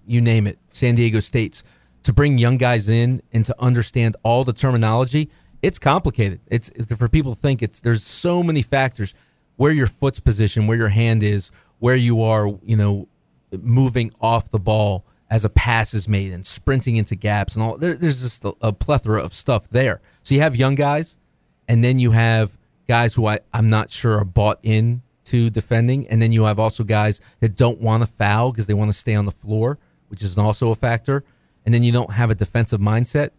you 0.06 0.22
name 0.22 0.48
it, 0.48 0.60
San 0.72 0.96
Diego 0.96 1.20
States, 1.20 1.64
to 2.04 2.14
bring 2.14 2.38
young 2.38 2.58
guys 2.58 2.90
in 2.90 3.22
and 3.32 3.46
to 3.46 3.56
understand 3.60 4.16
all 4.24 4.44
the 4.44 4.54
terminology. 4.54 5.30
It's 5.62 5.80
complicated. 5.80 6.42
It's 6.48 6.70
for 6.96 7.08
people 7.08 7.34
to 7.36 7.40
think 7.40 7.62
it's 7.62 7.80
there's 7.82 8.04
so 8.04 8.44
many 8.44 8.62
factors 8.62 9.14
where 9.56 9.72
your 9.72 9.88
foot's 9.88 10.20
position, 10.20 10.68
where 10.68 10.78
your 10.78 10.90
hand 10.90 11.24
is, 11.24 11.52
where 11.80 11.96
you 11.96 12.22
are, 12.22 12.48
you 12.64 12.76
know, 12.76 13.08
moving 13.52 14.12
off 14.20 14.50
the 14.50 14.60
ball 14.60 15.06
as 15.30 15.46
a 15.46 15.50
pass 15.50 15.94
is 15.94 16.08
made 16.08 16.32
and 16.32 16.46
sprinting 16.46 16.96
into 16.96 17.16
gaps 17.16 17.56
and 17.56 17.64
all. 17.64 17.78
There, 17.78 17.96
there's 17.96 18.22
just 18.22 18.46
a, 18.46 18.54
a, 18.62 18.74
plethora 18.74 19.24
of 19.24 19.34
stuff 19.34 19.70
there. 19.70 20.00
So 20.22 20.36
you 20.36 20.42
have 20.42 20.56
young 20.56 20.76
guys, 20.76 21.18
and 21.68 21.84
then 21.84 22.00
you 22.00 22.12
have 22.12 22.58
guys 22.88 23.16
who 23.16 23.28
I, 23.28 23.40
I'm 23.54 23.70
not 23.70 23.90
sure 23.90 24.20
are 24.20 24.26
bought 24.26 24.60
in 24.64 25.02
to 25.26 25.50
defending, 25.50 26.08
and 26.08 26.22
then 26.22 26.32
you 26.32 26.44
have 26.44 26.60
also 26.60 26.84
guys 26.84 27.22
that 27.40 27.56
don't 27.56 27.82
want 27.82 28.04
to 28.04 28.08
foul 28.08 28.52
because 28.52 28.68
they 28.68 28.74
want 28.74 28.92
to 28.92 28.98
stay 28.98 29.16
on 29.16 29.26
the 29.26 29.32
floor, 29.32 29.80
which 30.14 30.22
is 30.22 30.38
also 30.38 30.70
a 30.70 30.76
factor. 30.76 31.24
And 31.66 31.74
then 31.74 31.82
you 31.82 31.92
don't 31.92 32.14
have 32.14 32.30
a 32.30 32.36
defensive 32.36 32.80
mindset 32.80 33.32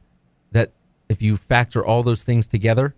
that 0.50 0.72
if 1.08 1.22
you 1.22 1.36
factor 1.36 1.86
all 1.86 2.02
those 2.02 2.24
things 2.24 2.48
together, 2.48 2.96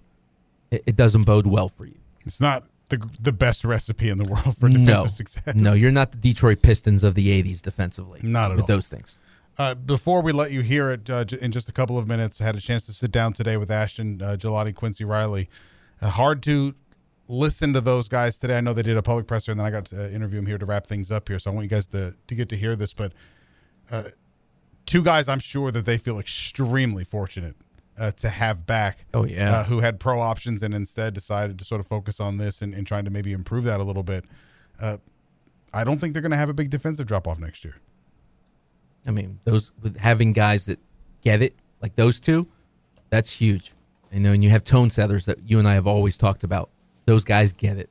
it, 0.71 0.83
it 0.87 0.97
doesn't 0.97 1.27
bode 1.27 1.47
well 1.47 1.69
for 1.69 1.85
you. 1.85 1.99
It's 2.25 2.41
not 2.41 2.65
the 2.89 3.07
the 3.21 3.33
best 3.33 3.67
recipe 3.67 4.09
in 4.09 4.17
the 4.17 4.25
world 4.31 4.57
for 4.57 4.71
defensive 4.71 4.87
no, 4.87 5.07
success. 5.09 5.55
No, 5.55 5.75
you're 5.75 5.93
not 5.93 6.13
the 6.13 6.17
Detroit 6.17 6.63
Pistons 6.63 7.05
of 7.05 7.15
the 7.15 7.43
'80s 7.43 7.61
defensively. 7.61 8.21
Not 8.23 8.47
at 8.47 8.51
all. 8.53 8.57
with 8.57 8.63
all. 8.63 8.77
those 8.79 8.89
things. 8.89 9.21
Uh, 9.59 9.75
before 9.75 10.23
we 10.23 10.33
let 10.33 10.53
you 10.53 10.63
hear 10.63 10.91
it 10.93 11.11
uh, 11.11 11.27
in 11.43 11.53
just 11.53 11.69
a 11.69 11.73
couple 11.73 11.99
of 11.99 12.09
minutes, 12.09 12.41
I 12.41 12.45
had 12.45 12.57
a 12.57 12.61
chance 12.61 12.87
to 12.87 12.95
sit 12.95 13.13
down 13.13 13.35
today 13.35 13.59
with 13.59 13.71
Ashton 13.71 14.23
uh, 14.23 14.73
Quincy 14.75 15.05
Riley. 15.05 15.51
Uh, 16.01 16.09
hard 16.09 16.43
to 16.45 16.75
listen 17.29 17.75
to 17.75 17.83
those 17.83 18.09
guys 18.09 18.39
today. 18.39 18.57
I 18.57 18.61
know 18.61 18.73
they 18.73 18.83
did 18.83 18.97
a 18.97 19.03
public 19.03 19.27
presser, 19.27 19.51
and 19.51 19.61
then 19.61 19.67
I 19.67 19.71
got 19.71 19.87
to 19.87 20.15
interview 20.15 20.39
them 20.39 20.47
here 20.47 20.59
to 20.59 20.67
wrap 20.67 20.87
things 20.87 21.11
up 21.11 21.29
here. 21.29 21.39
So 21.39 21.51
I 21.51 21.55
want 21.55 21.65
you 21.65 21.71
guys 21.71 21.87
to 21.89 22.15
to 22.27 22.35
get 22.35 22.49
to 22.51 22.57
hear 22.57 22.77
this. 22.77 22.95
But 22.95 23.13
uh, 23.91 24.05
two 24.87 25.03
guys, 25.03 25.29
I'm 25.29 25.39
sure 25.39 25.71
that 25.71 25.85
they 25.85 25.99
feel 25.99 26.19
extremely 26.19 27.05
fortunate 27.05 27.57
uh, 27.99 28.13
to 28.13 28.29
have 28.29 28.67
back. 28.67 29.05
Oh 29.15 29.25
yeah, 29.25 29.59
uh, 29.59 29.65
who 29.65 29.81
had 29.81 30.01
pro 30.01 30.21
options 30.21 30.63
and 30.63 30.75
instead 30.75 31.15
decided 31.15 31.59
to 31.59 31.65
sort 31.65 31.81
of 31.81 31.87
focus 31.87 32.21
on 32.21 32.39
this 32.39 32.63
and, 32.63 32.75
and 32.75 32.87
trying 32.87 33.05
to 33.05 33.11
maybe 33.11 33.33
improve 33.33 33.65
that 33.65 33.81
a 33.81 33.85
little 33.85 34.03
bit. 34.03 34.25
Uh, 34.81 34.99
I 35.73 35.85
don't 35.85 36.01
think 36.01 36.13
they're 36.13 36.23
going 36.23 36.31
to 36.31 36.37
have 36.37 36.49
a 36.49 36.55
big 36.55 36.71
defensive 36.71 37.07
drop 37.07 37.27
off 37.27 37.39
next 37.39 37.65
year. 37.65 37.77
I 39.07 39.11
mean, 39.11 39.41
those 39.45 39.73
with 39.83 39.97
having 39.97 40.33
guys 40.33 40.67
that 40.67 40.79
get 41.23 41.43
it 41.43 41.55
like 41.81 41.95
those 41.95 42.21
two, 42.21 42.49
that's 43.11 43.33
huge. 43.33 43.73
You 44.13 44.21
know, 44.21 44.33
and 44.33 44.43
you 44.43 44.51
have 44.51 44.65
tone 44.65 44.91
setters 44.91 45.27
that 45.27 45.39
you 45.49 45.59
and 45.59 45.69
I 45.69 45.75
have 45.75 45.87
always 45.87 46.17
talked 46.17 46.45
about. 46.45 46.71
Those 47.07 47.25
guys 47.25 47.53
get 47.53 47.77
it, 47.77 47.91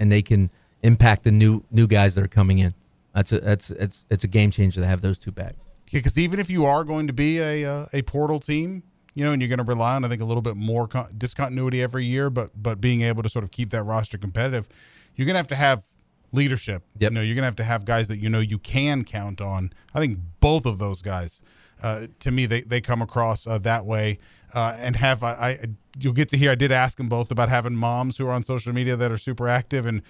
and 0.00 0.10
they 0.10 0.22
can 0.22 0.50
impact 0.82 1.24
the 1.24 1.30
new 1.30 1.64
new 1.70 1.86
guys 1.86 2.14
that 2.14 2.24
are 2.24 2.28
coming 2.28 2.58
in. 2.58 2.72
That's 3.16 3.32
a 3.32 3.40
that's 3.40 3.70
it's 3.70 4.04
it's 4.10 4.24
a 4.24 4.28
game 4.28 4.50
changer 4.50 4.82
to 4.82 4.86
have 4.86 5.00
those 5.00 5.18
two 5.18 5.32
back. 5.32 5.54
Because 5.90 6.18
even 6.18 6.38
if 6.38 6.50
you 6.50 6.66
are 6.66 6.84
going 6.84 7.06
to 7.06 7.14
be 7.14 7.38
a 7.38 7.64
uh, 7.64 7.86
a 7.94 8.02
portal 8.02 8.38
team, 8.38 8.82
you 9.14 9.24
know, 9.24 9.32
and 9.32 9.40
you're 9.40 9.48
going 9.48 9.58
to 9.58 9.64
rely 9.64 9.96
on 9.96 10.04
I 10.04 10.08
think 10.08 10.20
a 10.20 10.26
little 10.26 10.42
bit 10.42 10.54
more 10.54 10.86
con- 10.86 11.08
discontinuity 11.16 11.80
every 11.82 12.04
year, 12.04 12.28
but 12.28 12.50
but 12.54 12.78
being 12.78 13.00
able 13.00 13.22
to 13.22 13.30
sort 13.30 13.42
of 13.42 13.50
keep 13.50 13.70
that 13.70 13.84
roster 13.84 14.18
competitive, 14.18 14.68
you're 15.14 15.24
going 15.24 15.32
to 15.32 15.38
have 15.38 15.46
to 15.46 15.56
have 15.56 15.84
leadership. 16.30 16.82
Yep. 16.98 17.10
You 17.10 17.14
know, 17.14 17.22
you're 17.22 17.34
going 17.34 17.44
to 17.44 17.46
have 17.46 17.56
to 17.56 17.64
have 17.64 17.86
guys 17.86 18.08
that 18.08 18.18
you 18.18 18.28
know 18.28 18.40
you 18.40 18.58
can 18.58 19.02
count 19.02 19.40
on. 19.40 19.72
I 19.94 20.00
think 20.00 20.18
both 20.40 20.66
of 20.66 20.76
those 20.76 21.00
guys, 21.00 21.40
uh, 21.82 22.08
to 22.20 22.30
me, 22.30 22.44
they 22.44 22.60
they 22.60 22.82
come 22.82 23.00
across 23.00 23.46
uh, 23.46 23.56
that 23.60 23.86
way 23.86 24.18
uh, 24.54 24.76
and 24.78 24.94
have 24.96 25.22
I, 25.22 25.32
I. 25.32 25.56
You'll 25.98 26.12
get 26.12 26.28
to 26.28 26.36
hear. 26.36 26.50
I 26.50 26.54
did 26.54 26.70
ask 26.70 26.98
them 26.98 27.08
both 27.08 27.30
about 27.30 27.48
having 27.48 27.74
moms 27.74 28.18
who 28.18 28.26
are 28.26 28.32
on 28.32 28.42
social 28.42 28.74
media 28.74 28.94
that 28.96 29.10
are 29.10 29.16
super 29.16 29.48
active 29.48 29.86
and 29.86 30.02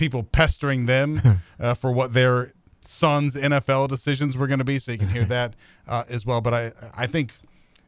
people 0.00 0.24
pestering 0.24 0.86
them 0.86 1.20
uh, 1.60 1.74
for 1.74 1.92
what 1.92 2.14
their 2.14 2.52
sons' 2.84 3.36
NFL 3.36 3.88
decisions 3.88 4.36
were 4.36 4.48
going 4.48 4.58
to 4.58 4.64
be. 4.64 4.80
So 4.80 4.90
you 4.92 4.98
can 4.98 5.08
hear 5.08 5.24
that 5.36 5.54
uh, 5.86 6.04
as 6.08 6.26
well. 6.26 6.40
But 6.40 6.54
I 6.54 6.72
I 6.96 7.06
think 7.06 7.34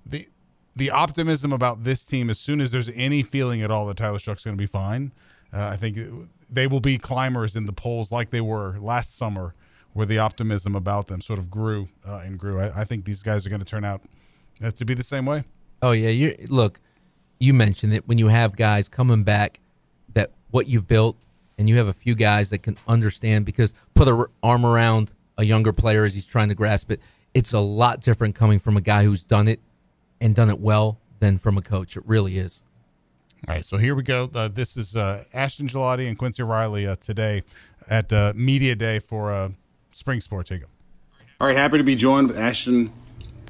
the 0.06 0.28
the 0.76 0.90
optimism 0.90 1.52
about 1.52 1.82
this 1.84 2.04
team, 2.04 2.30
as 2.30 2.38
soon 2.38 2.60
as 2.60 2.70
there's 2.70 2.88
any 2.90 3.22
feeling 3.22 3.62
at 3.62 3.70
all 3.70 3.86
that 3.86 3.96
Tyler 3.96 4.18
Shough's 4.18 4.44
going 4.44 4.56
to 4.56 4.62
be 4.62 4.66
fine, 4.66 5.12
uh, 5.52 5.68
I 5.68 5.76
think 5.76 5.98
they 6.50 6.66
will 6.66 6.80
be 6.80 6.98
climbers 6.98 7.56
in 7.56 7.66
the 7.66 7.72
polls 7.72 8.12
like 8.12 8.30
they 8.30 8.40
were 8.40 8.76
last 8.78 9.16
summer, 9.16 9.54
where 9.92 10.06
the 10.06 10.18
optimism 10.18 10.74
about 10.74 11.08
them 11.08 11.20
sort 11.20 11.38
of 11.38 11.50
grew 11.50 11.88
uh, 12.06 12.22
and 12.24 12.38
grew. 12.38 12.60
I, 12.60 12.82
I, 12.82 12.84
think 12.84 13.04
these 13.04 13.22
guys 13.22 13.44
are 13.44 13.50
going 13.50 13.60
to 13.60 13.66
turn 13.66 13.84
out 13.84 14.02
uh, 14.64 14.70
to 14.70 14.84
be 14.84 14.94
the 14.94 15.02
same 15.02 15.26
way. 15.26 15.44
Oh 15.82 15.92
yeah, 15.92 16.10
you 16.10 16.36
look. 16.48 16.80
You 17.38 17.52
mentioned 17.54 17.92
it 17.92 18.06
when 18.06 18.18
you 18.18 18.28
have 18.28 18.54
guys 18.54 18.88
coming 18.88 19.24
back 19.24 19.60
that 20.14 20.30
what 20.50 20.68
you've 20.68 20.86
built, 20.86 21.16
and 21.58 21.68
you 21.68 21.76
have 21.76 21.88
a 21.88 21.92
few 21.92 22.14
guys 22.14 22.50
that 22.50 22.62
can 22.62 22.76
understand 22.88 23.44
because 23.46 23.74
put 23.94 24.08
a 24.08 24.26
arm 24.42 24.64
around 24.64 25.12
a 25.38 25.44
younger 25.44 25.72
player 25.72 26.04
as 26.04 26.14
he's 26.14 26.26
trying 26.26 26.48
to 26.48 26.54
grasp 26.54 26.90
it. 26.90 27.00
It's 27.34 27.52
a 27.52 27.60
lot 27.60 28.00
different 28.00 28.34
coming 28.34 28.58
from 28.58 28.76
a 28.76 28.80
guy 28.80 29.04
who's 29.04 29.24
done 29.24 29.48
it 29.48 29.60
and 30.20 30.34
done 30.34 30.50
it 30.50 30.60
well 30.60 30.98
than 31.20 31.38
from 31.38 31.56
a 31.56 31.62
coach. 31.62 31.96
It 31.96 32.02
really 32.06 32.38
is. 32.38 32.62
All 33.48 33.54
right, 33.54 33.64
so 33.64 33.76
here 33.76 33.96
we 33.96 34.04
go. 34.04 34.30
Uh, 34.32 34.46
this 34.46 34.76
is 34.76 34.94
uh, 34.94 35.24
Ashton 35.34 35.66
Gillotte 35.66 36.06
and 36.06 36.16
Quincy 36.16 36.44
Riley 36.44 36.86
uh, 36.86 36.94
today 36.96 37.42
at 37.90 38.12
uh, 38.12 38.32
Media 38.36 38.76
Day 38.76 39.00
for 39.00 39.32
uh, 39.32 39.48
Spring 39.90 40.20
Sports. 40.20 40.50
Here 40.50 40.58
you 40.58 40.64
go. 40.64 40.70
All 41.40 41.48
right, 41.48 41.56
happy 41.56 41.78
to 41.78 41.84
be 41.84 41.96
joined 41.96 42.28
with 42.28 42.38
Ashton 42.38 42.92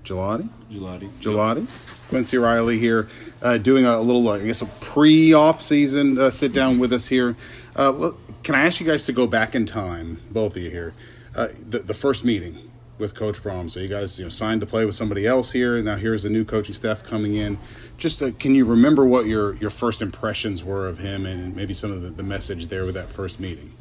Gillotte. 0.02 0.48
Gillotte. 0.70 1.10
Gillotte. 1.20 1.66
Quincy 2.08 2.38
Riley 2.38 2.78
here, 2.78 3.08
uh, 3.42 3.56
doing 3.56 3.86
a 3.86 3.98
little, 4.00 4.28
I 4.28 4.40
guess, 4.40 4.60
a 4.60 4.66
pre-off 4.66 5.62
season 5.62 6.30
sit 6.30 6.52
down 6.52 6.78
with 6.78 6.92
us 6.92 7.06
here. 7.06 7.36
Can 7.74 8.54
I 8.54 8.66
ask 8.66 8.80
you 8.80 8.86
guys 8.86 9.06
to 9.06 9.12
go 9.12 9.26
back 9.26 9.54
in 9.54 9.66
time, 9.66 10.20
both 10.30 10.56
of 10.56 10.62
you 10.62 10.70
here, 10.70 10.94
the, 11.34 11.82
the 11.84 11.94
first 11.94 12.24
meeting 12.24 12.70
with 12.98 13.14
Coach 13.14 13.42
Brohm? 13.42 13.70
So 13.70 13.80
you 13.80 13.88
guys, 13.88 14.18
you 14.18 14.24
know, 14.24 14.28
signed 14.28 14.60
to 14.60 14.66
play 14.66 14.84
with 14.84 14.94
somebody 14.94 15.26
else 15.26 15.52
here. 15.52 15.82
Now 15.82 15.96
here's 15.96 16.24
a 16.24 16.30
new 16.30 16.44
coaching 16.44 16.74
staff 16.74 17.02
coming 17.02 17.34
in. 17.34 17.58
Just 17.96 18.20
uh, 18.22 18.32
can 18.38 18.54
you 18.54 18.64
remember 18.64 19.04
what 19.06 19.26
your 19.26 19.54
your 19.56 19.70
first 19.70 20.02
impressions 20.02 20.64
were 20.64 20.88
of 20.88 20.98
him 20.98 21.24
and 21.26 21.54
maybe 21.54 21.72
some 21.72 21.92
of 21.92 22.02
the, 22.02 22.10
the 22.10 22.22
message 22.22 22.66
there 22.66 22.84
with 22.84 22.94
that 22.94 23.08
first 23.08 23.38
meeting? 23.38 23.72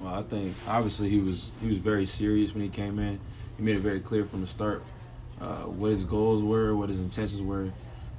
Well, 0.00 0.14
I 0.14 0.22
think 0.22 0.54
obviously 0.68 1.08
he 1.08 1.20
was 1.20 1.50
he 1.60 1.68
was 1.68 1.78
very 1.78 2.06
serious 2.06 2.54
when 2.54 2.62
he 2.62 2.68
came 2.68 2.98
in. 2.98 3.18
He 3.56 3.62
made 3.62 3.76
it 3.76 3.80
very 3.80 4.00
clear 4.00 4.24
from 4.24 4.40
the 4.40 4.46
start 4.46 4.82
uh, 5.40 5.62
what 5.64 5.90
his 5.90 6.04
goals 6.04 6.42
were, 6.42 6.76
what 6.76 6.88
his 6.88 6.98
intentions 6.98 7.42
were, 7.42 7.70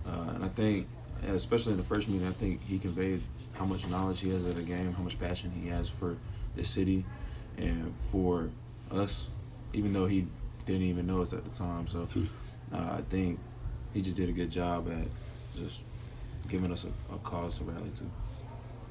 uh, 0.08 0.32
and 0.36 0.44
I 0.44 0.50
think, 0.50 0.88
especially 1.28 1.74
in 1.74 1.78
the 1.78 1.84
first 1.84 2.08
meeting, 2.08 2.28
I 2.28 2.32
think 2.32 2.64
he 2.64 2.80
conveyed 2.80 3.22
how 3.54 3.66
much 3.66 3.88
knowledge 3.88 4.22
he 4.22 4.30
has 4.32 4.46
of 4.46 4.56
the 4.56 4.62
game, 4.62 4.94
how 4.94 5.04
much 5.04 5.20
passion 5.20 5.52
he 5.52 5.70
has 5.70 5.90
for 5.90 6.18
the 6.56 6.64
city, 6.64 7.06
and 7.58 7.94
for 8.12 8.50
us 8.92 9.30
even 9.74 9.94
though 9.94 10.06
he 10.06 10.28
didn't 10.66 10.84
even 10.84 11.08
know 11.08 11.22
us 11.22 11.34
at 11.34 11.44
the 11.44 11.50
time. 11.52 11.88
So 11.88 12.00
hmm. 12.06 12.26
uh, 12.74 12.98
I 12.98 13.02
think 13.10 13.40
he 13.94 14.02
just 14.02 14.16
did 14.16 14.30
a 14.30 14.32
good 14.32 14.50
job 14.52 14.90
at 14.92 15.08
just 15.58 15.82
giving 16.48 16.72
us 16.72 16.86
a, 16.86 17.14
a 17.14 17.18
cause 17.20 17.58
to 17.58 17.64
rally 17.64 17.92
to. 17.96 18.04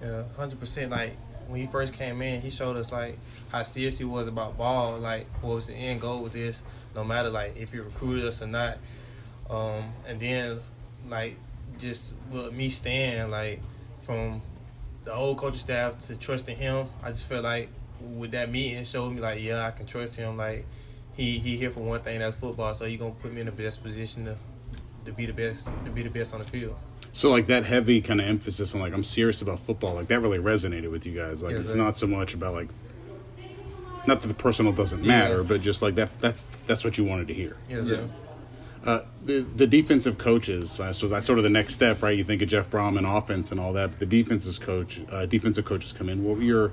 Yeah, 0.03 0.23
hundred 0.37 0.61
percent. 0.61 0.91
Like 0.91 1.17
when 1.49 1.61
he 1.61 1.67
first 1.67 1.95
came 1.95 2.23
in, 2.23 2.41
he 2.41 2.51
showed 2.51 2.77
us 2.77 2.93
like 2.93 3.19
how 3.51 3.63
serious 3.63 3.99
he 3.99 4.05
was 4.05 4.27
about 4.27 4.57
ball. 4.57 4.99
Like 4.99 5.27
what 5.43 5.57
was 5.57 5.67
the 5.67 5.75
end 5.75 6.01
goal 6.01 6.23
with 6.23 6.33
this? 6.33 6.63
No 6.95 7.05
matter 7.05 7.31
like 7.31 7.57
if 7.57 7.73
he 7.73 7.79
recruited 7.79 8.25
us 8.27 8.43
or 8.43 8.47
not. 8.47 8.79
Um, 9.49 9.93
and 10.07 10.21
then 10.21 10.61
like 11.09 11.37
just 11.81 12.13
with 12.31 12.53
me 12.53 12.69
staying 12.69 13.31
like 13.31 13.61
from 14.03 14.43
the 15.05 15.15
old 15.15 15.39
coaching 15.39 15.59
staff 15.59 15.99
to 16.07 16.17
trusting 16.17 16.57
him, 16.57 16.87
I 17.03 17.11
just 17.13 17.27
felt 17.27 17.45
like 17.45 17.69
with 18.01 18.33
that 18.33 18.51
meeting 18.51 18.85
showed 18.85 19.11
me 19.11 19.21
like, 19.21 19.43
yeah, 19.43 19.67
I 19.67 19.71
can 19.71 19.87
trust 19.87 20.17
him. 20.17 20.37
Like 20.37 20.67
he 21.15 21.39
he 21.39 21.57
here 21.57 21.71
for 21.71 21.81
one 21.81 22.01
thing, 22.01 22.19
that's 22.21 22.37
football. 22.37 22.75
So 22.75 22.85
he 22.87 22.97
gonna 22.97 23.13
put 23.13 23.33
me 23.33 23.41
in 23.41 23.47
the 23.47 23.53
best 23.53 23.83
position 23.83 24.25
to 24.27 24.37
to 25.07 25.13
be 25.13 25.27
the 25.27 25.33
best 25.33 25.71
to 25.85 25.91
be 25.91 26.03
the 26.03 26.11
best 26.11 26.35
on 26.35 26.41
the 26.41 26.47
field. 26.47 26.77
So 27.13 27.31
like 27.31 27.47
that 27.49 27.65
heavy 27.65 28.01
kind 28.01 28.21
of 28.21 28.27
emphasis 28.27 28.75
on 28.75 28.81
like 28.81 28.93
I'm 28.93 29.05
serious 29.05 29.43
about 29.43 29.61
football, 29.61 29.95
like 29.95 30.09
that 30.09 30.21
really 30.21 30.39
resonated 30.39 30.91
with 30.91 31.07
you 31.07 31.13
guys. 31.13 31.43
Like 31.43 31.53
yes, 31.53 31.63
it's 31.63 31.75
right. 31.75 31.83
not 31.85 31.97
so 31.97 32.07
much 32.07 32.35
about 32.35 32.55
like 32.55 32.69
not 34.07 34.23
that 34.23 34.29
the 34.29 34.35
personal 34.35 34.73
doesn't 34.73 35.05
matter, 35.05 35.39
yeah. 35.39 35.43
but 35.43 35.61
just 35.61 35.83
like 35.83 35.95
that 35.97 36.09
that's 36.21 36.47
that's 36.67 36.85
what 36.85 36.99
you 36.99 37.05
wanted 37.05 37.29
to 37.29 37.35
hear. 37.35 37.57
Yes, 37.69 37.87
yeah. 37.87 38.03
Uh, 38.85 39.03
the 39.25 39.41
the 39.41 39.67
defensive 39.67 40.17
coaches, 40.17 40.81
uh, 40.81 40.93
so 40.93 41.07
that's 41.07 41.27
sort 41.27 41.39
of 41.39 41.43
the 41.43 41.51
next 41.51 41.75
step, 41.75 42.03
right? 42.03 42.17
You 42.17 42.25
think 42.25 42.41
of 42.41 42.49
Jeff 42.49 42.71
Brohm 42.71 42.97
and 42.97 43.07
offense 43.07 43.53
and 43.53 43.61
all 43.61 43.75
that, 43.75 43.91
but 43.91 43.99
the 43.99 44.07
defenses 44.07 44.59
coach, 44.59 45.01
uh, 45.11 45.27
defensive 45.27 45.67
coaches 45.67 45.93
come 45.93 46.09
in. 46.09 46.25
What 46.25 46.39
were 46.39 46.43
your 46.43 46.73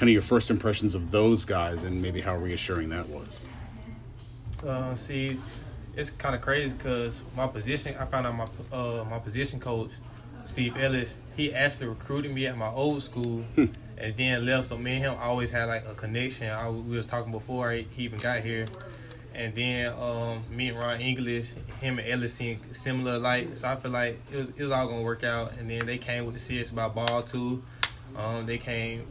kind 0.00 0.08
of 0.08 0.14
your 0.14 0.22
first 0.22 0.50
impressions 0.50 0.94
of 0.94 1.10
those 1.10 1.44
guys 1.44 1.84
and 1.84 2.00
maybe 2.00 2.22
how 2.22 2.34
reassuring 2.34 2.88
that 2.88 3.06
was. 3.08 3.44
Uh, 4.66 4.94
see, 4.94 5.38
it's 5.94 6.08
kind 6.08 6.34
of 6.34 6.40
crazy 6.40 6.74
because 6.74 7.22
my 7.36 7.46
position, 7.46 7.94
I 7.98 8.06
found 8.06 8.26
out 8.26 8.34
my 8.34 8.48
uh, 8.72 9.04
my 9.10 9.18
position 9.18 9.60
coach, 9.60 9.90
Steve 10.46 10.74
Ellis, 10.78 11.18
he 11.36 11.54
actually 11.54 11.88
recruited 11.88 12.32
me 12.32 12.46
at 12.46 12.56
my 12.56 12.70
old 12.70 13.02
school, 13.02 13.42
hmm. 13.56 13.66
and 13.98 14.16
then 14.16 14.46
left. 14.46 14.68
So 14.68 14.78
me 14.78 14.92
and 14.92 15.00
him 15.00 15.16
always 15.20 15.50
had 15.50 15.66
like 15.66 15.86
a 15.86 15.94
connection. 15.94 16.48
I, 16.48 16.70
we 16.70 16.96
was 16.96 17.04
talking 17.04 17.30
before 17.30 17.72
he 17.72 17.86
even 17.98 18.20
got 18.20 18.40
here, 18.40 18.66
and 19.34 19.54
then 19.54 19.92
um, 19.94 20.42
me 20.50 20.68
and 20.68 20.78
Ron 20.78 21.00
English, 21.00 21.52
him 21.80 21.98
and 21.98 22.08
Ellis 22.08 22.40
similar 22.72 23.18
like. 23.18 23.56
So 23.56 23.68
I 23.68 23.76
feel 23.76 23.90
like 23.90 24.18
it 24.32 24.36
was 24.36 24.48
it 24.50 24.62
was 24.62 24.70
all 24.70 24.88
gonna 24.88 25.02
work 25.02 25.24
out. 25.24 25.52
And 25.58 25.70
then 25.70 25.86
they 25.86 25.98
came 25.98 26.24
with 26.24 26.34
the 26.34 26.40
serious 26.40 26.70
about 26.70 26.94
ball 26.94 27.22
too. 27.22 27.62
Um, 28.16 28.46
they 28.46 28.58
came, 28.58 29.06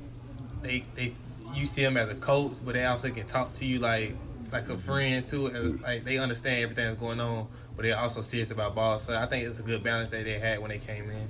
they 0.62 0.86
they 0.96 1.14
you 1.54 1.66
see 1.66 1.84
them 1.84 1.98
as 1.98 2.10
a 2.10 2.16
coach, 2.16 2.54
but 2.64 2.74
they 2.74 2.86
also 2.86 3.10
can 3.10 3.26
talk 3.26 3.54
to 3.56 3.66
you 3.66 3.80
like 3.80 4.14
like 4.52 4.70
a 4.70 4.78
friend 4.78 5.28
too. 5.28 5.48
As, 5.48 5.82
like 5.82 6.04
they 6.04 6.18
understand 6.18 6.64
everything 6.64 6.86
that's 6.86 7.00
going 7.00 7.20
on, 7.20 7.48
but 7.76 7.84
they're 7.84 7.98
also 7.98 8.22
serious 8.22 8.52
about 8.52 8.76
ball. 8.76 9.00
So 9.00 9.16
I 9.16 9.26
think 9.26 9.48
it's 9.48 9.60
a 9.60 9.64
good 9.64 9.84
balance 9.84 10.10
that 10.10 10.26
they 10.26 10.40
had 10.40 10.60
when 10.60 10.70
they 10.70 10.80
came 10.80 11.10
in. 11.10 11.28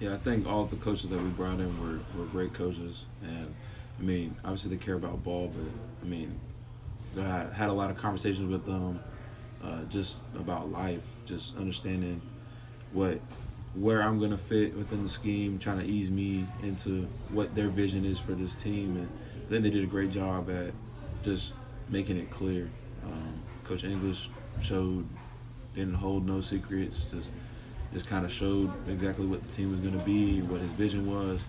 Yeah, 0.00 0.14
I 0.14 0.18
think 0.18 0.46
all 0.46 0.64
the 0.64 0.76
coaches 0.76 1.10
that 1.10 1.20
we 1.20 1.28
brought 1.30 1.58
in 1.58 1.80
were, 1.80 1.98
were 2.16 2.26
great 2.26 2.54
coaches, 2.54 3.06
and 3.20 3.52
I 3.98 4.02
mean, 4.02 4.36
obviously 4.44 4.70
they 4.70 4.76
care 4.76 4.94
about 4.94 5.24
ball, 5.24 5.52
but 5.52 5.72
I 6.02 6.08
mean, 6.08 6.38
I 7.16 7.46
had 7.54 7.68
a 7.68 7.72
lot 7.72 7.90
of 7.90 7.96
conversations 7.96 8.50
with 8.50 8.64
them, 8.64 9.00
uh, 9.62 9.84
just 9.84 10.18
about 10.34 10.70
life, 10.70 11.02
just 11.26 11.56
understanding 11.56 12.20
what 12.92 13.20
where 13.74 14.02
I'm 14.02 14.18
gonna 14.18 14.38
fit 14.38 14.76
within 14.76 15.02
the 15.02 15.08
scheme, 15.08 15.58
trying 15.58 15.78
to 15.78 15.84
ease 15.84 16.10
me 16.10 16.46
into 16.62 17.06
what 17.30 17.54
their 17.54 17.68
vision 17.68 18.04
is 18.04 18.18
for 18.18 18.32
this 18.32 18.54
team, 18.54 18.96
and 18.96 19.08
then 19.50 19.62
they 19.62 19.70
did 19.70 19.84
a 19.84 19.86
great 19.86 20.10
job 20.10 20.50
at 20.50 20.72
just 21.22 21.52
making 21.88 22.16
it 22.16 22.30
clear. 22.30 22.68
Um, 23.04 23.34
Coach 23.64 23.84
English 23.84 24.30
showed 24.60 25.06
didn't 25.74 25.94
hold 25.94 26.26
no 26.26 26.40
secrets, 26.40 27.04
just 27.10 27.30
just 27.92 28.06
kind 28.06 28.24
of 28.24 28.32
showed 28.32 28.70
exactly 28.88 29.26
what 29.26 29.42
the 29.42 29.52
team 29.52 29.70
was 29.70 29.80
going 29.80 29.98
to 29.98 30.04
be, 30.04 30.42
what 30.42 30.60
his 30.60 30.70
vision 30.72 31.10
was, 31.10 31.44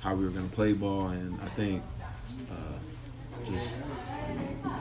how 0.00 0.14
we 0.14 0.24
were 0.24 0.30
going 0.30 0.48
to 0.48 0.54
play 0.54 0.72
ball, 0.72 1.08
and 1.08 1.38
I 1.40 1.48
think 1.50 1.82
uh, 2.50 3.50
just 3.50 3.74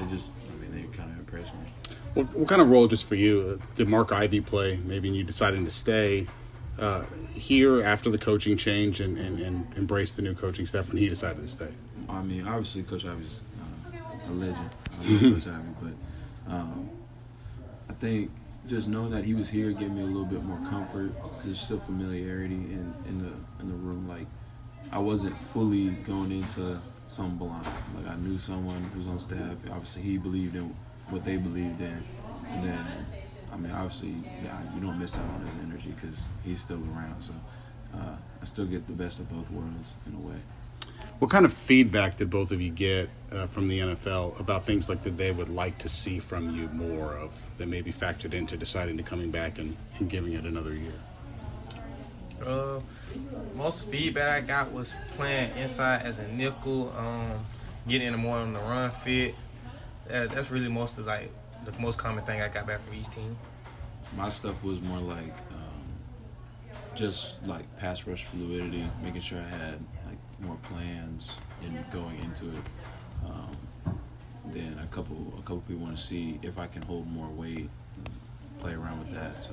they 0.04 0.16
just 0.16 0.26
I 0.52 0.62
mean 0.62 0.72
they 0.74 0.98
kind 0.98 1.12
of 1.12 1.20
impressed 1.20 1.54
me. 1.56 1.62
What, 2.14 2.34
what, 2.36 2.48
kind 2.48 2.62
of 2.62 2.70
role 2.70 2.88
just 2.88 3.06
for 3.06 3.16
you 3.16 3.60
uh, 3.60 3.66
did 3.76 3.90
Mark 3.90 4.12
Ivey 4.12 4.42
play? 4.42 4.80
Maybe 4.84 5.10
in 5.10 5.16
you 5.16 5.24
deciding 5.24 5.66
to 5.66 5.72
stay 5.72 6.28
uh, 6.80 7.06
here 7.34 7.84
after 7.84 8.10
the 8.10 8.18
coaching 8.18 8.58
change 8.58 9.00
and, 9.00 9.18
and, 9.18 9.40
and, 9.40 9.78
embrace 9.78 10.16
the 10.16 10.22
new 10.22 10.34
coaching 10.34 10.66
staff 10.66 10.88
when 10.88 10.98
he 10.98 11.08
decided 11.08 11.42
to 11.42 11.48
stay. 11.48 11.70
I 12.10 12.22
mean, 12.22 12.48
obviously, 12.48 12.84
Coach 12.84 13.06
Ivey's 13.06 13.42
uh, 13.92 14.30
a 14.30 14.32
legend. 14.32 14.70
I 15.02 15.08
love 15.08 15.22
Coach 15.22 15.48
Ivey, 15.48 15.70
but 15.82 16.54
um, 16.54 16.90
I 17.90 17.94
think 17.94 18.32
just 18.68 18.88
knowing 18.88 19.12
that 19.12 19.26
he 19.26 19.34
was 19.34 19.50
here 19.50 19.72
gave 19.72 19.92
me 19.92 20.02
a 20.02 20.06
little 20.06 20.26
bit 20.26 20.44
more 20.44 20.60
comfort 20.70 21.14
because 21.22 21.46
there's 21.46 21.60
still 21.60 21.80
familiarity 21.80 22.56
in, 22.56 22.94
in 23.08 23.20
the 23.20 23.34
in 23.62 23.70
the 23.70 23.76
room. 23.76 24.08
Like 24.08 24.28
I 24.92 25.00
wasn't 25.00 25.38
fully 25.38 25.90
going 25.90 26.32
into 26.32 26.80
some 27.08 27.38
blind. 27.38 27.66
Like 27.96 28.08
I 28.08 28.16
knew 28.16 28.38
someone 28.38 28.84
who 28.92 28.98
was 28.98 29.08
on 29.08 29.20
staff. 29.20 29.58
Obviously, 29.72 30.02
he 30.02 30.18
believed 30.18 30.56
in 30.56 30.76
what 31.10 31.24
they 31.26 31.38
believed 31.38 31.82
in, 31.82 32.04
and 32.50 32.64
then 32.64 32.86
I 33.52 33.58
mean, 33.58 33.72
obviously, 33.72 34.16
yeah, 34.44 34.60
you 34.74 34.82
don't 34.82 35.00
miss 35.00 35.18
out 35.18 35.26
on 35.36 35.46
his 35.46 35.56
energy 35.64 35.94
because 35.96 36.30
he's 36.44 36.60
still 36.60 36.82
around. 36.96 37.22
So 37.22 37.34
uh, 37.94 38.16
I 38.42 38.46
still 38.46 38.66
get 38.66 38.88
the 38.88 38.94
best 38.94 39.20
of 39.20 39.30
both 39.30 39.50
worlds 39.52 39.94
in 40.08 40.16
a 40.16 40.20
way. 40.20 40.40
What 41.20 41.30
kind 41.30 41.46
of 41.46 41.54
feedback 41.54 42.18
did 42.18 42.30
both 42.30 42.52
of 42.52 42.60
you 42.60 42.72
get 42.72 43.10
uh, 43.32 43.46
from 43.48 43.68
the 43.68 43.80
NFL 43.80 44.40
about 44.40 44.66
things 44.66 44.90
like 44.90 45.04
that 45.04 45.18
they 45.18 45.32
would 45.32 45.50
like 45.50 45.78
to 45.78 45.90
see 45.90 46.20
from 46.20 46.50
you 46.56 46.68
more 46.70 47.14
of 47.14 47.32
that 47.58 47.68
maybe 47.68 47.94
factored 47.94 48.34
into 48.34 48.58
deciding 48.58 48.98
to 48.98 49.04
coming 49.04 49.30
back 49.30 49.60
and, 49.60 49.78
and 50.00 50.10
giving 50.10 50.34
it 50.34 50.46
another 50.46 50.74
year? 50.74 50.92
Uh, 52.46 52.80
most 53.56 53.86
feedback 53.86 54.44
I 54.44 54.46
got 54.46 54.72
was 54.72 54.94
playing 55.16 55.56
inside 55.58 56.02
as 56.04 56.20
a 56.20 56.28
nickel, 56.30 56.92
um, 56.98 57.46
getting 57.88 58.08
in 58.08 58.14
the 58.14 58.18
more 58.18 58.38
on 58.38 58.54
the 58.54 58.60
run 58.60 58.92
fit. 58.92 59.36
That, 60.08 60.32
that's 60.32 60.52
really 60.52 60.68
most 60.68 60.98
of 60.98 61.06
like 61.06 61.32
the 61.66 61.80
most 61.80 61.98
common 61.98 62.26
thing 62.26 62.42
I 62.42 62.50
got 62.50 62.68
back 62.68 62.82
from 62.82 62.96
each 62.96 63.10
team. 63.10 63.38
My 64.18 64.30
stuff 64.30 64.64
was 64.64 64.82
more 64.82 65.00
like 65.00 65.36
um, 65.52 65.94
just 66.96 67.36
like 67.46 67.66
pass 67.78 68.06
rush 68.06 68.26
fluidity, 68.26 68.88
making 69.02 69.22
sure 69.22 69.40
I 69.40 69.58
had 69.58 69.80
like 70.08 70.18
more 70.40 70.58
plans 70.64 71.32
in 71.66 71.84
going 71.92 72.20
into 72.20 72.48
it. 72.48 72.64
Um, 73.26 73.98
then 74.48 74.78
a 74.84 74.94
couple 74.94 75.34
a 75.38 75.42
couple 75.42 75.62
people 75.62 75.84
want 75.84 75.98
to 75.98 76.04
see 76.04 76.40
if 76.42 76.60
I 76.60 76.68
can 76.68 76.82
hold 76.82 77.08
more 77.08 77.30
weight, 77.30 77.70
play 78.60 78.74
around 78.74 79.00
with 79.00 79.14
that. 79.14 79.42
So. 79.42 79.52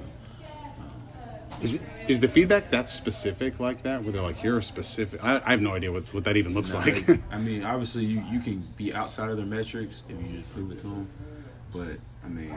Is 1.62 1.76
it, 1.76 1.82
is 2.08 2.20
the 2.20 2.28
feedback 2.28 2.70
that 2.70 2.88
specific 2.88 3.60
like 3.60 3.82
that? 3.82 4.02
Where 4.02 4.12
they're 4.12 4.22
like, 4.22 4.42
"You're 4.42 4.62
specific." 4.62 5.22
I, 5.22 5.42
I 5.44 5.50
have 5.50 5.60
no 5.60 5.74
idea 5.74 5.92
what, 5.92 6.12
what 6.14 6.24
that 6.24 6.36
even 6.36 6.54
looks 6.54 6.72
no, 6.72 6.78
like. 6.78 7.04
I 7.30 7.38
mean, 7.38 7.64
obviously, 7.64 8.04
you, 8.04 8.22
you 8.30 8.40
can 8.40 8.66
be 8.76 8.94
outside 8.94 9.30
of 9.30 9.36
their 9.36 9.46
metrics 9.46 10.02
if 10.08 10.16
you 10.16 10.38
just 10.38 10.52
prove 10.54 10.70
it 10.72 10.78
to 10.80 10.86
them. 10.86 11.08
But 11.72 11.98
I 12.24 12.28
mean, 12.28 12.54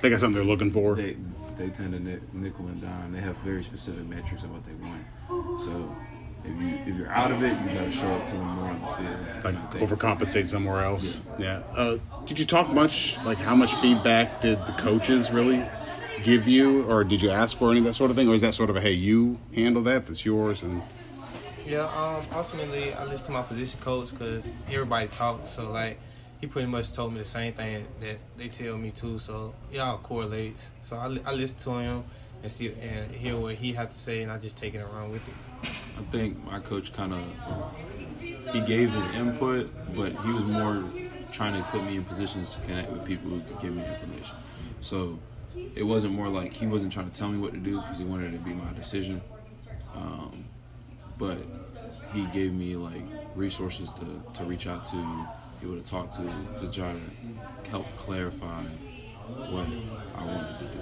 they 0.00 0.10
got 0.10 0.20
something 0.20 0.34
they're 0.34 0.50
looking 0.50 0.70
for. 0.70 0.94
They 0.94 1.16
they 1.56 1.68
tend 1.68 1.92
to 1.92 2.20
nickel 2.36 2.66
and 2.66 2.80
dime. 2.80 3.12
They 3.12 3.20
have 3.20 3.36
very 3.38 3.62
specific 3.62 4.06
metrics 4.06 4.44
of 4.44 4.52
what 4.52 4.64
they 4.64 4.74
want. 4.74 5.60
So 5.60 5.94
if 6.44 6.60
you 6.60 6.68
if 6.86 6.96
you're 6.96 7.12
out 7.12 7.30
of 7.30 7.42
it, 7.42 7.56
you 7.62 7.78
gotta 7.78 7.92
show 7.92 8.08
up 8.08 8.26
to 8.26 8.32
them 8.32 8.46
more 8.46 8.70
on 8.70 8.80
the 8.80 8.86
field. 8.86 9.44
Like 9.44 9.70
overcompensate 9.72 10.48
somewhere 10.48 10.82
else. 10.82 11.20
Yeah. 11.38 11.62
yeah. 11.76 11.82
Uh, 11.82 11.98
did 12.24 12.38
you 12.38 12.46
talk 12.46 12.72
much? 12.72 13.18
Like 13.24 13.38
how 13.38 13.54
much 13.54 13.74
feedback 13.76 14.40
did 14.40 14.64
the 14.66 14.72
coaches 14.72 15.30
really 15.30 15.64
give 16.22 16.46
you, 16.48 16.82
or 16.90 17.04
did 17.04 17.22
you 17.22 17.30
ask 17.30 17.58
for 17.58 17.70
any 17.70 17.78
of 17.78 17.84
that 17.84 17.94
sort 17.94 18.10
of 18.10 18.16
thing, 18.16 18.28
or 18.28 18.34
is 18.34 18.42
that 18.42 18.54
sort 18.54 18.70
of 18.70 18.76
a 18.76 18.80
hey, 18.80 18.92
you 18.92 19.38
handle 19.54 19.82
that, 19.82 20.06
that's 20.06 20.24
yours, 20.24 20.62
and 20.62 20.82
yeah, 21.66 21.84
um, 21.86 22.22
ultimately 22.32 22.94
I 22.94 23.04
listen 23.04 23.26
to 23.26 23.32
my 23.32 23.42
position 23.42 23.80
coach 23.80 24.12
because 24.12 24.46
everybody 24.70 25.08
talks. 25.08 25.50
So 25.50 25.72
like, 25.72 25.98
he 26.40 26.46
pretty 26.46 26.68
much 26.68 26.92
told 26.92 27.12
me 27.12 27.18
the 27.18 27.24
same 27.24 27.54
thing 27.54 27.86
that 28.00 28.18
they 28.36 28.48
tell 28.48 28.78
me 28.78 28.92
too. 28.92 29.18
So 29.18 29.52
it 29.72 29.78
all 29.78 29.98
correlates. 29.98 30.70
So 30.84 30.96
I, 30.96 31.06
I 31.26 31.34
listen 31.34 31.58
to 31.60 31.78
him 31.78 32.04
and 32.42 32.52
see 32.52 32.72
and 32.80 33.10
hear 33.10 33.36
what 33.36 33.56
he 33.56 33.72
had 33.72 33.90
to 33.90 33.98
say, 33.98 34.22
and 34.22 34.30
I 34.30 34.38
just 34.38 34.56
take 34.56 34.74
it 34.74 34.78
and 34.78 34.92
run 34.92 35.10
with 35.10 35.26
it. 35.26 35.34
I 35.98 36.02
think 36.12 36.44
my 36.44 36.60
coach 36.60 36.92
kind 36.92 37.12
of 37.12 37.20
he 38.52 38.60
gave 38.60 38.92
his 38.92 39.04
input, 39.06 39.68
but 39.96 40.12
he 40.12 40.32
was 40.32 40.44
more 40.44 40.84
trying 41.32 41.60
to 41.60 41.68
put 41.70 41.82
me 41.82 41.96
in 41.96 42.04
positions 42.04 42.54
to 42.54 42.60
connect 42.60 42.92
with 42.92 43.04
people 43.04 43.28
who 43.28 43.40
could 43.40 43.60
give 43.60 43.74
me 43.74 43.84
information. 43.84 44.36
So 44.82 45.18
it 45.74 45.82
wasn't 45.82 46.14
more 46.14 46.28
like 46.28 46.52
he 46.52 46.66
wasn't 46.66 46.92
trying 46.92 47.10
to 47.10 47.18
tell 47.18 47.28
me 47.28 47.38
what 47.38 47.52
to 47.52 47.58
do 47.58 47.80
because 47.80 47.98
he 47.98 48.04
wanted 48.04 48.34
it 48.34 48.38
to 48.38 48.44
be 48.44 48.54
my 48.54 48.72
decision. 48.74 49.20
Um, 49.94 50.44
but 51.18 51.38
he 52.12 52.26
gave 52.26 52.52
me 52.52 52.76
like 52.76 53.02
resources 53.34 53.90
to, 53.92 54.22
to 54.34 54.44
reach 54.44 54.66
out 54.66 54.86
to, 54.86 55.26
people 55.60 55.76
to 55.76 55.82
talk 55.82 56.10
to, 56.12 56.22
to 56.58 56.70
try 56.70 56.92
to 56.92 57.70
help 57.70 57.86
clarify 57.96 58.62
what 59.50 59.66
I 60.16 60.24
wanted 60.24 60.58
to 60.58 60.64
do. 60.64 60.80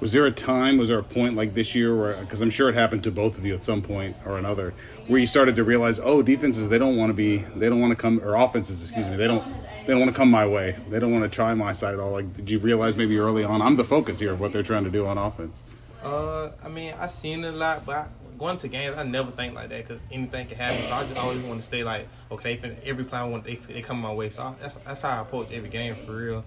Was 0.00 0.12
there 0.12 0.24
a 0.24 0.30
time, 0.30 0.78
was 0.78 0.88
there 0.88 0.98
a 0.98 1.02
point 1.02 1.36
like 1.36 1.52
this 1.52 1.74
year 1.74 1.94
where, 1.94 2.14
because 2.14 2.40
I'm 2.40 2.48
sure 2.48 2.70
it 2.70 2.74
happened 2.74 3.02
to 3.04 3.10
both 3.10 3.36
of 3.36 3.44
you 3.44 3.52
at 3.54 3.62
some 3.62 3.82
point 3.82 4.16
or 4.24 4.38
another, 4.38 4.72
where 5.08 5.20
you 5.20 5.26
started 5.26 5.54
to 5.56 5.64
realize, 5.64 5.98
oh, 6.02 6.22
defenses, 6.22 6.70
they 6.70 6.78
don't 6.78 6.96
want 6.96 7.10
to 7.10 7.14
be, 7.14 7.38
they 7.56 7.68
don't 7.68 7.80
want 7.80 7.90
to 7.90 7.96
come, 7.96 8.18
or 8.24 8.34
offenses, 8.34 8.80
excuse 8.80 9.10
me, 9.10 9.16
they 9.16 9.26
don't, 9.26 9.44
they 9.86 9.92
don't 9.92 10.00
want 10.00 10.12
to 10.12 10.16
come 10.16 10.30
my 10.30 10.46
way. 10.46 10.76
They 10.88 10.98
don't 10.98 11.12
want 11.12 11.24
to 11.24 11.34
try 11.34 11.54
my 11.54 11.72
side 11.72 11.94
at 11.94 12.00
all. 12.00 12.12
Like, 12.12 12.32
did 12.34 12.50
you 12.50 12.58
realize 12.58 12.96
maybe 12.96 13.18
early 13.18 13.44
on, 13.44 13.62
I'm 13.62 13.76
the 13.76 13.84
focus 13.84 14.20
here 14.20 14.32
of 14.32 14.40
what 14.40 14.52
they're 14.52 14.62
trying 14.62 14.84
to 14.84 14.90
do 14.90 15.06
on 15.06 15.18
offense? 15.18 15.62
Uh, 16.02 16.50
I 16.62 16.68
mean, 16.68 16.94
I 16.98 17.08
seen 17.08 17.44
it 17.44 17.54
a 17.54 17.56
lot, 17.56 17.84
but 17.84 17.96
I, 17.96 18.06
going 18.38 18.56
to 18.56 18.68
games, 18.68 18.96
I 18.96 19.02
never 19.02 19.30
think 19.30 19.54
like 19.54 19.68
that 19.68 19.86
because 19.86 20.00
anything 20.10 20.46
can 20.48 20.56
happen. 20.56 20.82
So 20.84 20.94
I 20.94 21.02
just 21.04 21.16
always 21.16 21.42
want 21.44 21.60
to 21.60 21.66
stay 21.66 21.84
like, 21.84 22.08
okay, 22.32 22.58
every 22.84 23.04
play 23.04 23.18
I 23.18 23.24
want, 23.24 23.44
they, 23.44 23.56
they 23.56 23.82
come 23.82 24.00
my 24.00 24.12
way. 24.12 24.30
So 24.30 24.42
I, 24.42 24.54
that's 24.60 24.76
that's 24.76 25.02
how 25.02 25.10
I 25.10 25.20
approach 25.20 25.52
every 25.52 25.68
game 25.68 25.94
for 25.94 26.12
real. 26.12 26.44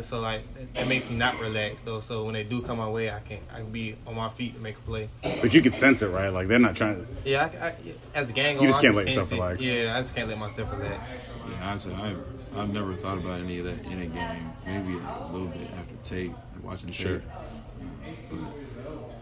So 0.00 0.20
like 0.20 0.42
it 0.74 0.88
makes 0.88 1.08
me 1.08 1.16
not 1.16 1.38
relax 1.38 1.82
though. 1.82 2.00
So 2.00 2.24
when 2.24 2.34
they 2.34 2.42
do 2.42 2.60
come 2.62 2.78
my 2.78 2.88
way, 2.88 3.10
I 3.10 3.20
can 3.20 3.38
I 3.52 3.58
can 3.58 3.70
be 3.70 3.94
on 4.06 4.16
my 4.16 4.28
feet 4.28 4.54
to 4.56 4.60
make 4.60 4.76
a 4.76 4.80
play. 4.80 5.08
But 5.22 5.54
you 5.54 5.62
can 5.62 5.72
sense 5.72 6.02
it, 6.02 6.08
right? 6.08 6.30
Like 6.30 6.48
they're 6.48 6.58
not 6.58 6.74
trying 6.74 6.96
to. 6.96 7.08
Yeah, 7.24 7.48
I, 7.60 7.66
I, 7.66 7.74
as 8.14 8.30
a 8.30 8.32
gang, 8.32 8.60
you 8.60 8.66
just 8.66 8.80
can't 8.80 8.96
let 8.96 9.06
yourself 9.06 9.30
relax. 9.30 9.64
Yeah, 9.64 9.96
I 9.96 10.00
just 10.00 10.14
can't 10.14 10.28
let 10.28 10.38
myself 10.38 10.72
relax. 10.72 11.10
Yeah, 11.48 11.72
I 11.72 11.76
said 11.76 11.92
I 11.92 12.14
I've 12.56 12.72
never 12.72 12.94
thought 12.94 13.18
about 13.18 13.40
any 13.40 13.58
of 13.58 13.64
that 13.64 13.84
in 13.86 14.02
a 14.02 14.06
game. 14.06 14.52
Maybe 14.64 14.94
a 14.94 15.28
little 15.32 15.48
bit 15.48 15.70
after 15.76 15.94
tape, 16.04 16.32
like 16.54 16.64
watching 16.64 16.88
tape. 16.88 16.94
Sure. 16.94 17.22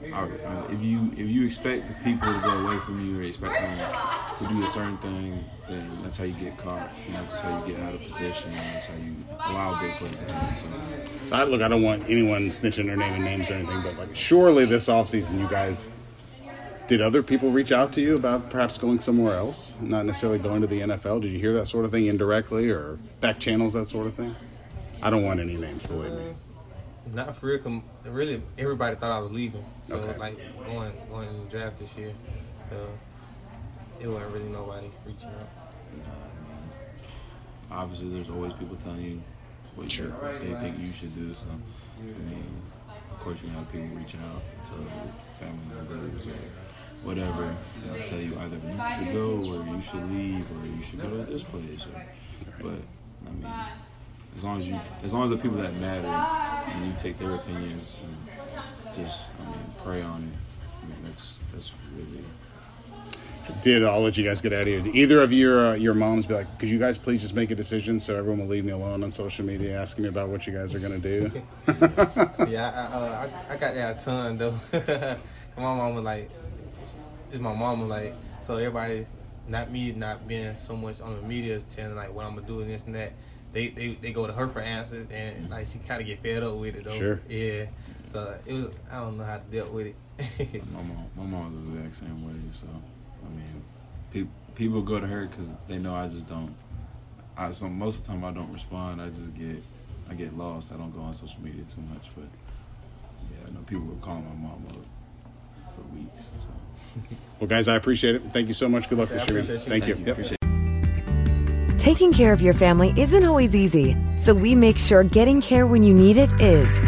but 0.01 0.71
if 0.71 0.83
you 0.83 1.11
if 1.12 1.29
you 1.29 1.47
expect 1.47 1.88
the 1.88 1.95
people 2.05 2.33
to 2.33 2.40
go 2.40 2.64
away 2.64 2.79
from 2.79 3.05
you 3.05 3.18
or 3.18 3.23
expect 3.23 3.55
them 3.55 4.37
to 4.37 4.47
do 4.49 4.62
a 4.62 4.66
certain 4.66 4.99
thing, 4.99 5.45
then 5.68 5.97
that's 6.03 6.16
how 6.16 6.25
you 6.25 6.35
get 6.35 6.59
caught. 6.59 6.90
And 7.07 7.14
that's 7.14 7.40
how 7.40 7.64
you 7.64 7.73
get 7.73 7.83
out 7.83 7.95
of 7.95 8.03
position. 8.03 8.51
And 8.51 8.59
that's 8.59 8.87
how 8.87 8.97
you 8.97 9.14
allow 9.47 9.81
big 9.81 9.92
plays 9.92 10.18
to 10.18 10.33
happen. 10.33 10.57
So. 11.07 11.12
so 11.29 11.37
I, 11.37 11.45
look, 11.45 11.62
I 11.62 11.68
don't 11.68 11.83
want 11.83 12.03
anyone 12.11 12.49
snitching 12.49 12.87
their 12.87 12.97
name 12.97 13.14
and 13.14 13.25
names 13.25 13.51
or 13.51 13.55
anything, 13.55 13.83
but 13.83 13.97
like 13.97 14.14
surely 14.14 14.66
this 14.66 14.88
offseason 14.88 15.40
you 15.40 15.49
guys 15.49 15.95
did 16.92 17.00
other 17.00 17.22
people 17.22 17.50
reach 17.50 17.72
out 17.72 17.90
to 17.90 18.02
you 18.02 18.16
about 18.16 18.50
perhaps 18.50 18.76
going 18.76 18.98
somewhere 18.98 19.35
else, 19.35 19.74
not 19.81 20.05
necessarily 20.05 20.38
going 20.38 20.61
to 20.61 20.66
the 20.66 20.81
NFL? 20.81 21.22
Did 21.22 21.33
you 21.33 21.38
hear 21.38 21.55
that 21.55 21.64
sort 21.64 21.87
of 21.87 21.90
thing 21.90 22.05
indirectly 22.05 22.68
or 22.68 22.98
back 23.20 23.40
channels, 23.40 23.72
that 23.72 23.87
sort 23.87 24.07
of 24.07 24.12
thing? 24.12 24.37
I 25.00 25.09
don't 25.09 25.24
want 25.24 25.40
any 25.40 25.57
names, 25.57 25.87
believe 25.87 26.12
me. 26.12 26.28
Uh, 26.28 27.14
not 27.14 27.35
for 27.35 27.46
real. 27.46 27.83
Really, 28.05 28.42
everybody 28.59 28.94
thought 28.96 29.11
I 29.11 29.20
was 29.20 29.33
leaving. 29.33 29.64
So 29.81 29.96
okay. 29.96 30.18
like 30.18 30.37
going 30.66 30.92
going 31.09 31.28
to 31.28 31.35
the 31.35 31.44
draft 31.59 31.78
this 31.78 31.96
year. 31.96 32.12
So 32.68 32.88
it 33.98 34.07
wasn't 34.09 34.35
really 34.35 34.48
nobody 34.50 34.90
reaching 35.07 35.31
out. 35.31 35.48
Uh, 35.96 37.74
obviously, 37.74 38.11
there's 38.11 38.28
always 38.28 38.52
people 38.52 38.76
telling 38.76 39.02
you 39.02 39.22
what 39.76 39.98
you, 39.98 40.09
what 40.09 40.40
they 40.40 40.52
think 40.61 40.78
you 40.78 40.92
should 40.92 41.14
do. 41.14 41.33
So, 41.33 41.46
I 42.00 42.02
mean, 42.28 42.44
of 43.11 43.18
course, 43.18 43.42
you 43.42 43.48
have 43.48 43.72
people 43.72 43.88
reaching 43.96 44.20
out 44.35 44.42
to 44.66 45.42
family 45.42 45.74
members 45.74 46.26
or 46.26 46.35
whatever. 47.03 47.55
They'll 47.85 48.05
tell 48.05 48.21
you 48.21 48.37
either 48.38 48.57
you 48.57 48.97
should 48.97 49.12
go 49.12 49.31
or 49.53 49.75
you 49.75 49.81
should 49.81 50.12
leave 50.12 50.45
or 50.51 50.67
you 50.67 50.83
should 50.83 51.01
go 51.01 51.11
to 51.11 51.31
this 51.31 51.43
place. 51.43 51.87
Or, 51.87 52.07
but 52.61 52.81
I 53.27 53.31
mean, 53.33 53.53
as 54.37 54.45
long 54.45 54.61
as 54.61 54.69
you, 54.69 54.81
as 55.03 55.15
long 55.15 55.25
as 55.25 55.31
the 55.31 55.37
people 55.37 55.59
that 55.59 55.75
matter, 55.77 56.07
and 56.07 56.87
you 56.87 56.93
take 56.99 57.19
their 57.19 57.35
opinions 57.35 57.97
and 58.03 58.97
just 58.97 59.27
I 59.41 59.51
mean, 59.51 59.61
pray 59.85 60.03
on 60.03 60.23
it. 60.23 60.83
I 60.83 60.87
mean, 60.87 60.99
that's 61.05 61.38
that's 61.53 61.73
really. 61.97 62.25
Did 63.61 63.85
I'll 63.85 64.01
let 64.01 64.17
you 64.17 64.25
guys 64.25 64.41
get 64.41 64.53
out 64.53 64.62
of 64.62 64.67
here. 64.69 64.81
Did 64.81 64.95
either 64.95 65.21
of 65.21 65.33
your 65.33 65.67
uh, 65.67 65.75
your 65.75 65.95
moms 65.95 66.27
be 66.27 66.35
like, 66.35 66.59
could 66.59 66.69
you 66.69 66.79
guys 66.79 66.97
please 66.97 67.21
just 67.21 67.35
make 67.35 67.51
a 67.51 67.57
decision 67.57 67.99
so 67.99 68.17
everyone 68.17 68.41
will 68.41 68.47
leave 68.47 68.65
me 68.65 68.71
alone 68.71 69.03
on 69.03 69.11
social 69.11 69.45
media 69.45 69.81
asking 69.81 70.05
me 70.05 70.09
about 70.09 70.29
what 70.29 70.47
you 70.47 70.53
guys 70.53 70.75
are 70.75 70.79
gonna 70.79 70.99
do? 70.99 71.31
yeah, 72.49 72.88
I, 72.93 72.97
uh, 72.97 73.29
I, 73.51 73.55
I 73.55 73.57
got 73.57 73.75
that 73.75 74.01
a 74.01 74.05
ton 74.05 74.38
though. 74.38 74.55
my 75.57 75.62
mom 75.62 75.97
was 75.97 76.05
like, 76.05 76.31
it's 77.33 77.40
my 77.40 77.55
mama 77.55 77.87
like, 77.87 78.14
so 78.40 78.57
everybody, 78.57 79.07
not 79.49 79.71
me, 79.71 79.92
not 79.92 80.29
being 80.29 80.55
so 80.57 80.77
much 80.77 81.01
on 81.01 81.16
the 81.16 81.23
media, 81.23 81.61
telling 81.75 81.97
like 81.97 82.14
what 82.14 82.27
I'm 82.27 82.35
gonna 82.35 82.47
do 82.47 82.61
and 82.61 82.71
this 82.71 82.85
and 82.85 82.95
that. 82.95 83.12
They, 83.53 83.68
they, 83.68 83.95
they 84.01 84.12
go 84.12 84.27
to 84.27 84.33
her 84.33 84.49
for 84.49 84.61
answers 84.61 85.09
and 85.11 85.51
like 85.51 85.66
she 85.66 85.79
kind 85.79 86.01
of 86.01 86.07
get 86.07 86.23
fed 86.23 86.42
up 86.42 86.57
with 86.57 86.77
it 86.77 86.85
though. 86.85 86.90
Sure. 86.90 87.21
Yeah. 87.29 87.66
So 88.07 88.35
it 88.47 88.53
was 88.55 88.68
I 88.90 89.01
don't 89.01 89.18
know 89.18 89.25
how 89.25 89.38
to 89.38 89.45
deal 89.45 89.68
with 89.71 89.88
it. 89.88 89.97
my 90.73 90.83
mom, 90.83 91.11
my 91.16 91.25
mom 91.25 91.57
was 91.57 91.66
the 91.66 91.79
exact 91.81 91.97
same 91.97 92.27
way. 92.27 92.40
So, 92.51 92.66
I 93.27 93.29
mean, 93.35 93.62
pe- 94.11 94.55
people 94.55 94.81
go 94.83 95.01
to 95.01 95.07
her 95.07 95.27
because 95.27 95.57
they 95.68 95.79
know 95.79 95.95
I 95.95 96.09
just 96.09 96.29
don't. 96.29 96.55
I 97.37 97.51
so 97.51 97.68
most 97.68 98.01
of 98.01 98.07
the 98.07 98.12
time 98.12 98.25
I 98.25 98.31
don't 98.31 98.53
respond. 98.53 99.03
I 99.03 99.09
just 99.09 99.37
get 99.37 99.62
I 100.11 100.14
get 100.14 100.37
lost. 100.37 100.73
I 100.73 100.77
don't 100.77 100.95
go 100.95 101.01
on 101.01 101.12
social 101.12 101.40
media 101.42 101.64
too 101.64 101.83
much. 101.92 102.11
But 102.14 102.29
yeah, 103.31 103.49
I 103.49 103.51
know 103.53 103.61
people 103.66 103.85
were 103.85 103.95
call 103.97 104.16
my 104.16 104.35
mom 104.35 104.66
up 104.68 104.77
for 104.77 104.79
weeks. 104.79 104.87
So. 104.87 104.91
Well, 107.40 107.48
guys, 107.48 107.68
I 107.68 107.76
appreciate 107.76 108.14
it. 108.16 108.22
Thank 108.33 108.48
you 108.48 108.55
so 108.55 108.68
much. 108.68 108.88
Good 108.88 108.98
luck 108.98 109.09
this 109.09 109.28
year. 109.28 109.42
Thank, 109.42 109.87
you. 109.87 109.96
Yep. 109.96 110.38
Taking 111.78 112.12
care 112.12 112.33
of 112.33 112.40
your 112.40 112.55
family 112.55 112.92
isn't 112.96 113.24
always 113.24 113.57
easy, 113.57 113.96
so 114.16 114.33
we 114.33 114.55
make 114.55 114.78
sure 114.78 115.02
getting 115.02 115.40
care 115.40 115.66
when 115.66 115.83
you 115.83 115.92
need 115.92 116.16
it 116.16 116.33
is. 116.40 116.81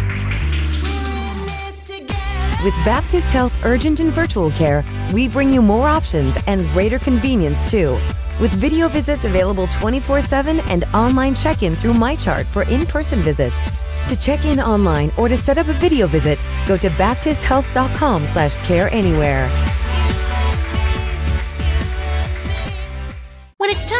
With 2.64 2.74
Baptist 2.84 3.30
Health 3.30 3.52
Urgent 3.64 4.00
and 4.00 4.10
Virtual 4.10 4.50
Care, 4.52 4.84
we 5.12 5.28
bring 5.28 5.52
you 5.52 5.60
more 5.60 5.86
options 5.86 6.36
and 6.46 6.66
greater 6.68 6.98
convenience 6.98 7.70
too. 7.70 7.98
With 8.40 8.52
video 8.52 8.88
visits 8.88 9.24
available 9.24 9.66
24 9.66 10.20
7 10.20 10.60
and 10.70 10.84
online 10.94 11.34
check 11.34 11.62
in 11.62 11.76
through 11.76 11.92
MyChart 11.92 12.46
for 12.46 12.62
in 12.68 12.86
person 12.86 13.20
visits. 13.20 13.56
To 14.08 14.16
check 14.16 14.44
in 14.44 14.60
online 14.60 15.12
or 15.16 15.28
to 15.28 15.36
set 15.36 15.58
up 15.58 15.68
a 15.68 15.72
video 15.74 16.06
visit, 16.06 16.44
go 16.66 16.76
to 16.76 16.88
baptisthealth.com 16.90 18.26
slash 18.26 18.58
care 18.58 18.88
anywhere. 18.92 19.50